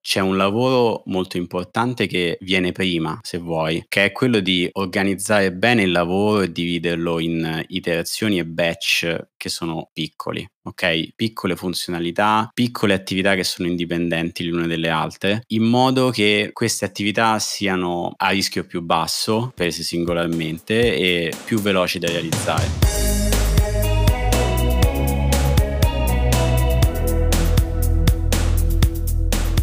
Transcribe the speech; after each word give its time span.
c'è 0.00 0.20
un 0.20 0.36
lavoro 0.36 1.02
molto 1.06 1.36
importante 1.36 2.06
che 2.06 2.38
viene 2.40 2.72
prima, 2.72 3.18
se 3.22 3.38
vuoi, 3.38 3.84
che 3.88 4.06
è 4.06 4.12
quello 4.12 4.40
di 4.40 4.68
organizzare 4.72 5.52
bene 5.52 5.82
il 5.82 5.92
lavoro 5.92 6.42
e 6.42 6.52
dividerlo 6.52 7.18
in 7.20 7.64
iterazioni 7.68 8.38
e 8.38 8.46
batch 8.46 9.28
che 9.36 9.48
sono 9.48 9.90
piccoli, 9.92 10.46
ok? 10.62 11.14
Piccole 11.14 11.56
funzionalità, 11.56 12.50
piccole 12.52 12.94
attività 12.94 13.34
che 13.34 13.44
sono 13.44 13.68
indipendenti 13.68 14.44
l'une 14.44 14.66
dalle 14.66 14.88
altre, 14.88 15.42
in 15.48 15.64
modo 15.64 16.10
che 16.10 16.50
queste 16.52 16.84
attività 16.84 17.38
siano 17.38 18.12
a 18.16 18.30
rischio 18.30 18.64
più 18.64 18.82
basso, 18.82 19.52
prese 19.54 19.82
singolarmente, 19.82 20.96
e 20.96 21.32
più 21.44 21.60
veloci 21.60 21.98
da 21.98 22.08
realizzare. 22.08 23.09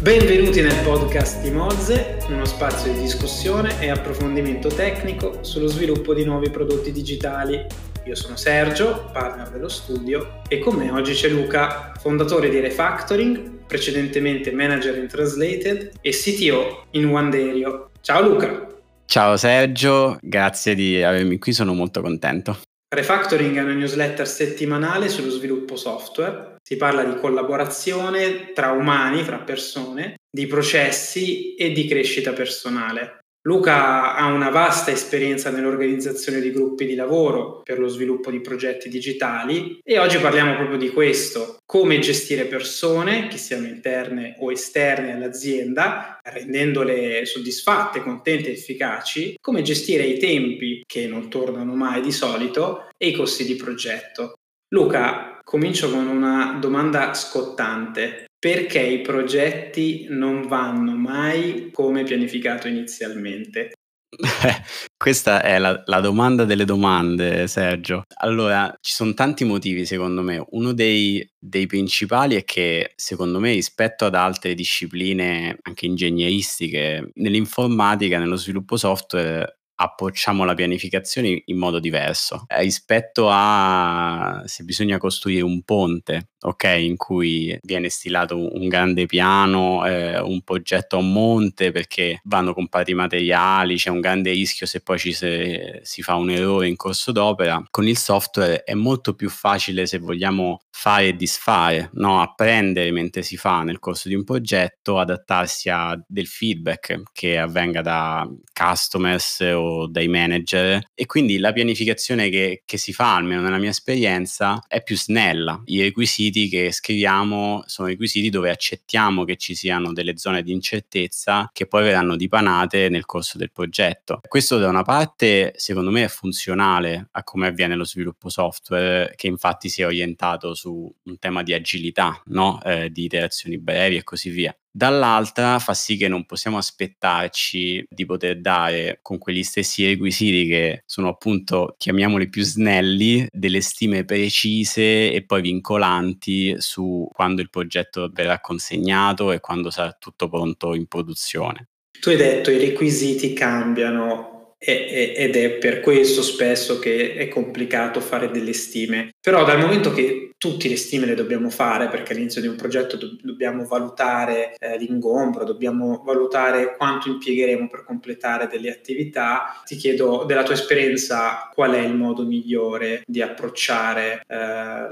Benvenuti 0.08 0.62
nel 0.62 0.80
podcast 0.84 1.42
di 1.42 1.50
Mozze, 1.50 2.16
uno 2.30 2.46
spazio 2.46 2.90
di 2.94 3.00
discussione 3.00 3.78
e 3.78 3.90
approfondimento 3.90 4.68
tecnico 4.68 5.44
sullo 5.44 5.66
sviluppo 5.66 6.14
di 6.14 6.24
nuovi 6.24 6.48
prodotti 6.48 6.92
digitali. 6.92 7.62
Io 8.06 8.14
sono 8.14 8.36
Sergio, 8.36 9.10
partner 9.12 9.50
dello 9.50 9.68
studio, 9.68 10.40
e 10.48 10.60
con 10.60 10.76
me 10.76 10.90
oggi 10.90 11.12
c'è 11.12 11.28
Luca, 11.28 11.92
fondatore 12.00 12.48
di 12.48 12.58
Refactoring, 12.58 13.66
precedentemente 13.66 14.50
manager 14.50 14.96
in 14.96 15.08
Translated 15.08 15.90
e 16.00 16.10
CTO 16.10 16.86
in 16.92 17.04
Wanderio. 17.04 17.90
Ciao 18.00 18.22
Luca! 18.22 18.66
Ciao 19.04 19.36
Sergio, 19.36 20.16
grazie 20.22 20.74
di 20.74 21.02
avermi 21.02 21.36
qui, 21.36 21.52
sono 21.52 21.74
molto 21.74 22.00
contento. 22.00 22.56
Refactoring 22.90 23.54
è 23.58 23.62
una 23.62 23.74
newsletter 23.74 24.26
settimanale 24.26 25.10
sullo 25.10 25.28
sviluppo 25.30 25.76
software. 25.76 26.56
Si 26.62 26.76
parla 26.76 27.04
di 27.04 27.20
collaborazione 27.20 28.52
tra 28.54 28.70
umani, 28.70 29.22
fra 29.24 29.40
persone, 29.40 30.16
di 30.30 30.46
processi 30.46 31.54
e 31.54 31.72
di 31.72 31.86
crescita 31.86 32.32
personale. 32.32 33.17
Luca 33.48 34.14
ha 34.14 34.26
una 34.26 34.50
vasta 34.50 34.90
esperienza 34.90 35.48
nell'organizzazione 35.48 36.38
di 36.38 36.52
gruppi 36.52 36.84
di 36.84 36.94
lavoro 36.94 37.62
per 37.64 37.78
lo 37.78 37.88
sviluppo 37.88 38.30
di 38.30 38.42
progetti 38.42 38.90
digitali 38.90 39.80
e 39.82 39.98
oggi 39.98 40.18
parliamo 40.18 40.54
proprio 40.54 40.76
di 40.76 40.90
questo, 40.90 41.56
come 41.64 41.98
gestire 41.98 42.44
persone, 42.44 43.28
che 43.28 43.38
siano 43.38 43.66
interne 43.66 44.36
o 44.40 44.52
esterne 44.52 45.14
all'azienda, 45.14 46.20
rendendole 46.24 47.24
soddisfatte, 47.24 48.02
contente 48.02 48.52
efficaci, 48.52 49.36
come 49.40 49.62
gestire 49.62 50.02
i 50.02 50.18
tempi 50.18 50.82
che 50.86 51.06
non 51.06 51.30
tornano 51.30 51.74
mai 51.74 52.02
di 52.02 52.12
solito 52.12 52.90
e 52.98 53.08
i 53.08 53.12
costi 53.14 53.46
di 53.46 53.56
progetto. 53.56 54.40
Luca, 54.74 55.40
comincio 55.42 55.90
con 55.90 56.06
una 56.06 56.58
domanda 56.60 57.14
scottante 57.14 58.27
perché 58.38 58.80
i 58.80 59.00
progetti 59.00 60.06
non 60.08 60.46
vanno 60.46 60.96
mai 60.96 61.70
come 61.72 62.04
pianificato 62.04 62.68
inizialmente? 62.68 63.72
Questa 64.96 65.42
è 65.42 65.58
la, 65.58 65.82
la, 65.84 66.00
domanda 66.00 66.44
delle 66.44 66.64
domande, 66.64 67.46
Sergio. 67.46 68.04
Allora, 68.16 68.74
ci 68.80 68.94
sono 68.94 69.12
tanti 69.12 69.44
motivi 69.44 69.84
secondo 69.84 70.22
me. 70.22 70.44
Uno 70.50 70.72
dei, 70.72 71.28
dei, 71.38 71.66
principali 71.66 72.34
è 72.34 72.44
che 72.44 72.92
secondo 72.96 73.38
me 73.38 73.52
rispetto 73.52 74.06
ad 74.06 74.14
altre 74.14 74.54
discipline, 74.54 75.58
anche 75.62 75.86
ingegneristiche, 75.86 77.10
nell'informatica, 77.14 78.18
nello 78.18 78.36
sviluppo 78.36 78.76
software, 78.76 79.57
approcciamo 79.80 80.44
la 80.44 80.54
pianificazione 80.54 81.42
in 81.44 81.56
modo 81.56 81.78
diverso 81.78 82.44
eh, 82.48 82.62
rispetto 82.62 83.28
a 83.30 84.42
se 84.44 84.64
bisogna 84.64 84.98
costruire 84.98 85.42
un 85.42 85.62
ponte 85.62 86.30
ok, 86.40 86.64
in 86.78 86.96
cui 86.96 87.58
viene 87.62 87.88
stilato 87.88 88.36
un 88.36 88.68
grande 88.68 89.06
piano, 89.06 89.84
eh, 89.86 90.18
un 90.20 90.42
progetto 90.42 90.98
a 90.98 91.02
monte 91.02 91.72
perché 91.72 92.20
vanno 92.24 92.54
comprati 92.54 92.92
i 92.92 92.94
materiali, 92.94 93.76
c'è 93.76 93.90
un 93.90 94.00
grande 94.00 94.30
rischio 94.30 94.66
se 94.66 94.80
poi 94.80 94.98
ci 94.98 95.12
se, 95.12 95.80
si 95.82 96.02
fa 96.02 96.14
un 96.14 96.30
errore 96.30 96.68
in 96.68 96.76
corso 96.76 97.10
d'opera. 97.12 97.62
Con 97.70 97.88
il 97.88 97.96
software 97.98 98.62
è 98.62 98.74
molto 98.74 99.14
più 99.14 99.28
facile 99.28 99.86
se 99.86 99.98
vogliamo 99.98 100.60
fare 100.80 101.08
e 101.08 101.16
disfare, 101.16 101.90
no? 101.94 102.22
apprendere 102.22 102.92
mentre 102.92 103.22
si 103.22 103.36
fa 103.36 103.64
nel 103.64 103.80
corso 103.80 104.08
di 104.08 104.14
un 104.14 104.22
progetto, 104.22 105.00
adattarsi 105.00 105.68
a 105.68 106.00
del 106.06 106.28
feedback 106.28 107.02
che 107.12 107.36
avvenga 107.36 107.82
da 107.82 108.24
customers 108.52 109.40
o 109.40 109.88
dai 109.88 110.06
manager 110.06 110.80
e 110.94 111.06
quindi 111.06 111.38
la 111.38 111.52
pianificazione 111.52 112.28
che, 112.28 112.62
che 112.64 112.76
si 112.76 112.92
fa, 112.92 113.16
almeno 113.16 113.40
nella 113.40 113.58
mia 113.58 113.70
esperienza, 113.70 114.62
è 114.68 114.80
più 114.84 114.96
snella. 114.96 115.60
I 115.64 115.82
requisiti 115.82 116.48
che 116.48 116.70
scriviamo 116.70 117.64
sono 117.66 117.88
requisiti 117.88 118.30
dove 118.30 118.50
accettiamo 118.50 119.24
che 119.24 119.34
ci 119.34 119.56
siano 119.56 119.92
delle 119.92 120.16
zone 120.16 120.44
di 120.44 120.52
incertezza 120.52 121.50
che 121.52 121.66
poi 121.66 121.82
verranno 121.82 122.14
dipanate 122.14 122.88
nel 122.88 123.04
corso 123.04 123.36
del 123.36 123.50
progetto. 123.50 124.20
Questo 124.28 124.58
da 124.58 124.68
una 124.68 124.82
parte 124.82 125.54
secondo 125.56 125.90
me 125.90 126.04
è 126.04 126.08
funzionale 126.08 127.08
a 127.10 127.24
come 127.24 127.48
avviene 127.48 127.74
lo 127.74 127.84
sviluppo 127.84 128.28
software 128.28 129.12
che 129.16 129.26
infatti 129.26 129.68
si 129.68 129.82
è 129.82 129.86
orientato 129.86 130.54
su 130.54 130.66
un 130.70 131.18
tema 131.18 131.42
di 131.42 131.52
agilità, 131.52 132.22
no? 132.26 132.60
eh, 132.62 132.90
di 132.90 133.04
iterazioni 133.04 133.58
brevi 133.58 133.96
e 133.96 134.04
così 134.04 134.30
via 134.30 134.56
dall'altra 134.78 135.58
fa 135.58 135.74
sì 135.74 135.96
che 135.96 136.06
non 136.06 136.24
possiamo 136.24 136.56
aspettarci 136.56 137.84
di 137.90 138.06
poter 138.06 138.40
dare 138.40 139.00
con 139.02 139.18
quegli 139.18 139.42
stessi 139.42 139.84
requisiti 139.84 140.46
che 140.46 140.82
sono 140.86 141.08
appunto, 141.08 141.74
chiamiamoli 141.76 142.28
più 142.28 142.44
snelli, 142.44 143.26
delle 143.28 143.60
stime 143.60 144.04
precise 144.04 145.12
e 145.12 145.24
poi 145.24 145.42
vincolanti 145.42 146.54
su 146.58 147.08
quando 147.12 147.42
il 147.42 147.50
progetto 147.50 148.08
verrà 148.12 148.40
consegnato 148.40 149.32
e 149.32 149.40
quando 149.40 149.70
sarà 149.70 149.96
tutto 149.98 150.28
pronto 150.28 150.74
in 150.74 150.86
produzione. 150.86 151.70
Tu 152.00 152.10
hai 152.10 152.16
detto 152.16 152.52
i 152.52 152.58
requisiti 152.58 153.32
cambiano 153.32 154.37
ed 154.58 155.36
è 155.36 155.50
per 155.52 155.80
questo 155.80 156.20
spesso 156.22 156.78
che 156.78 157.14
è 157.14 157.28
complicato 157.28 158.00
fare 158.00 158.30
delle 158.30 158.52
stime. 158.52 159.14
Però 159.20 159.44
dal 159.44 159.60
momento 159.60 159.92
che 159.92 160.32
tutte 160.38 160.68
le 160.68 160.76
stime 160.76 161.06
le 161.06 161.14
dobbiamo 161.14 161.50
fare, 161.50 161.88
perché 161.88 162.12
all'inizio 162.12 162.40
di 162.40 162.46
un 162.46 162.56
progetto 162.56 162.96
do- 162.96 163.16
dobbiamo 163.22 163.64
valutare 163.64 164.54
eh, 164.56 164.78
l'ingombro, 164.78 165.44
dobbiamo 165.44 166.02
valutare 166.04 166.76
quanto 166.76 167.08
impiegheremo 167.08 167.68
per 167.68 167.84
completare 167.84 168.46
delle 168.46 168.70
attività, 168.70 169.62
ti 169.64 169.76
chiedo 169.76 170.24
della 170.24 170.44
tua 170.44 170.54
esperienza 170.54 171.50
qual 171.52 171.72
è 171.72 171.80
il 171.80 171.94
modo 171.94 172.24
migliore 172.24 173.02
di 173.06 173.20
approcciare 173.20 174.22
eh, 174.26 174.36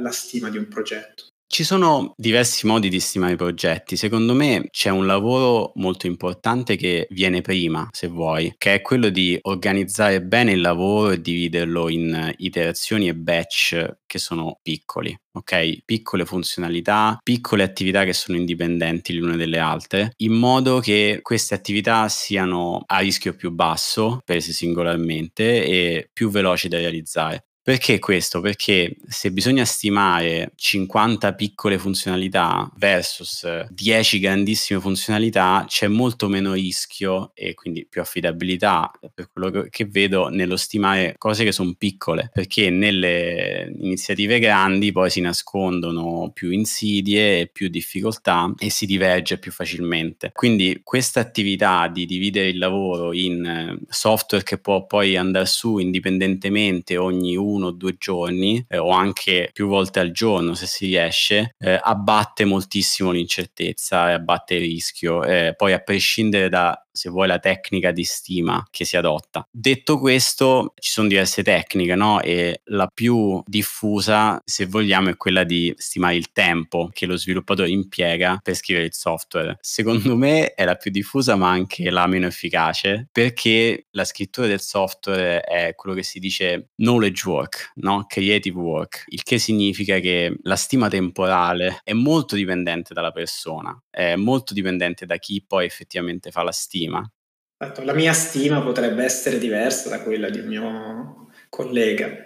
la 0.00 0.10
stima 0.10 0.50
di 0.50 0.58
un 0.58 0.68
progetto. 0.68 1.25
Ci 1.48 1.62
sono 1.64 2.12
diversi 2.16 2.66
modi 2.66 2.88
di 2.88 2.98
stimare 3.00 3.34
i 3.34 3.36
progetti. 3.36 3.96
Secondo 3.96 4.34
me 4.34 4.66
c'è 4.70 4.90
un 4.90 5.06
lavoro 5.06 5.70
molto 5.76 6.06
importante 6.06 6.76
che 6.76 7.06
viene 7.10 7.40
prima, 7.40 7.88
se 7.92 8.08
vuoi, 8.08 8.52
che 8.58 8.74
è 8.74 8.82
quello 8.82 9.08
di 9.10 9.38
organizzare 9.42 10.22
bene 10.22 10.52
il 10.52 10.60
lavoro 10.60 11.12
e 11.12 11.20
dividerlo 11.20 11.88
in 11.88 12.32
iterazioni 12.38 13.08
e 13.08 13.14
batch 13.14 13.98
che 14.06 14.18
sono 14.18 14.58
piccoli. 14.60 15.16
Ok, 15.36 15.84
piccole 15.84 16.24
funzionalità, 16.24 17.18
piccole 17.22 17.62
attività 17.62 18.04
che 18.04 18.12
sono 18.12 18.36
indipendenti 18.38 19.14
l'une 19.14 19.36
dalle 19.36 19.58
altre, 19.58 20.12
in 20.18 20.32
modo 20.32 20.80
che 20.80 21.20
queste 21.22 21.54
attività 21.54 22.08
siano 22.08 22.82
a 22.86 22.98
rischio 22.98 23.34
più 23.34 23.50
basso, 23.52 24.20
prese 24.24 24.52
singolarmente, 24.52 25.64
e 25.64 26.08
più 26.12 26.28
veloci 26.30 26.68
da 26.68 26.78
realizzare. 26.78 27.44
Perché 27.66 27.98
questo? 27.98 28.40
Perché 28.40 28.94
se 29.08 29.32
bisogna 29.32 29.64
stimare 29.64 30.52
50 30.54 31.34
piccole 31.34 31.78
funzionalità 31.78 32.70
versus 32.76 33.44
10 33.70 34.20
grandissime 34.20 34.78
funzionalità, 34.78 35.64
c'è 35.66 35.88
molto 35.88 36.28
meno 36.28 36.52
rischio 36.52 37.32
e 37.34 37.54
quindi 37.54 37.84
più 37.84 38.00
affidabilità 38.00 38.88
per 39.12 39.30
quello 39.32 39.66
che 39.68 39.84
vedo 39.84 40.28
nello 40.28 40.56
stimare 40.56 41.16
cose 41.18 41.42
che 41.42 41.50
sono 41.50 41.74
piccole, 41.76 42.30
perché 42.32 42.70
nelle 42.70 43.74
iniziative 43.80 44.38
grandi 44.38 44.92
poi 44.92 45.10
si 45.10 45.20
nascondono 45.20 46.30
più 46.32 46.52
insidie 46.52 47.40
e 47.40 47.46
più 47.48 47.66
difficoltà 47.66 48.48
e 48.60 48.70
si 48.70 48.86
diverge 48.86 49.38
più 49.38 49.50
facilmente. 49.50 50.30
Quindi 50.32 50.82
questa 50.84 51.18
attività 51.18 51.88
di 51.88 52.06
dividere 52.06 52.46
il 52.46 52.58
lavoro 52.58 53.12
in 53.12 53.76
software 53.88 54.44
che 54.44 54.58
può 54.58 54.86
poi 54.86 55.16
andare 55.16 55.46
su 55.46 55.78
indipendentemente 55.78 56.96
ogni 56.96 57.34
uno 57.34 57.54
uno 57.56 57.66
o 57.68 57.70
due 57.72 57.96
giorni 57.98 58.64
eh, 58.68 58.78
o 58.78 58.90
anche 58.90 59.50
più 59.52 59.66
volte 59.66 60.00
al 60.00 60.10
giorno 60.10 60.54
se 60.54 60.66
si 60.66 60.86
riesce, 60.86 61.54
eh, 61.58 61.78
abbatte 61.82 62.44
moltissimo 62.44 63.10
l'incertezza 63.10 64.10
e 64.10 64.12
abbatte 64.12 64.54
il 64.54 64.60
rischio. 64.60 65.24
Eh, 65.24 65.54
poi 65.56 65.72
a 65.72 65.78
prescindere 65.78 66.48
da 66.48 66.85
se 66.96 67.10
vuoi 67.10 67.26
la 67.26 67.38
tecnica 67.38 67.92
di 67.92 68.04
stima 68.04 68.66
che 68.70 68.84
si 68.84 68.96
adotta. 68.96 69.46
Detto 69.50 69.98
questo, 69.98 70.72
ci 70.78 70.90
sono 70.90 71.08
diverse 71.08 71.42
tecniche, 71.42 71.94
no? 71.94 72.20
E 72.22 72.62
la 72.64 72.88
più 72.92 73.42
diffusa, 73.46 74.40
se 74.44 74.66
vogliamo, 74.66 75.10
è 75.10 75.16
quella 75.16 75.44
di 75.44 75.72
stimare 75.76 76.16
il 76.16 76.32
tempo 76.32 76.90
che 76.92 77.06
lo 77.06 77.16
sviluppatore 77.16 77.68
impiega 77.68 78.40
per 78.42 78.54
scrivere 78.54 78.86
il 78.86 78.94
software. 78.94 79.58
Secondo 79.60 80.16
me 80.16 80.54
è 80.54 80.64
la 80.64 80.76
più 80.76 80.90
diffusa, 80.90 81.36
ma 81.36 81.50
anche 81.50 81.90
la 81.90 82.06
meno 82.06 82.26
efficace, 82.26 83.08
perché 83.12 83.86
la 83.90 84.04
scrittura 84.04 84.46
del 84.46 84.60
software 84.60 85.40
è 85.40 85.74
quello 85.74 85.94
che 85.94 86.02
si 86.02 86.18
dice 86.18 86.70
knowledge 86.76 87.28
work, 87.28 87.72
no? 87.76 88.04
creative 88.06 88.58
work, 88.58 89.04
il 89.08 89.22
che 89.22 89.38
significa 89.38 89.98
che 89.98 90.36
la 90.42 90.56
stima 90.56 90.88
temporale 90.88 91.80
è 91.82 91.92
molto 91.92 92.36
dipendente 92.36 92.94
dalla 92.94 93.10
persona, 93.10 93.78
è 93.90 94.16
molto 94.16 94.54
dipendente 94.54 95.06
da 95.06 95.16
chi 95.18 95.44
poi 95.46 95.66
effettivamente 95.66 96.30
fa 96.30 96.42
la 96.42 96.52
stima. 96.52 96.84
La 96.88 97.94
mia 97.94 98.12
stima 98.12 98.62
potrebbe 98.62 99.04
essere 99.04 99.38
diversa 99.38 99.88
da 99.88 100.02
quella 100.02 100.28
di 100.28 100.40
un 100.40 100.46
mio 100.46 101.28
collega 101.48 102.24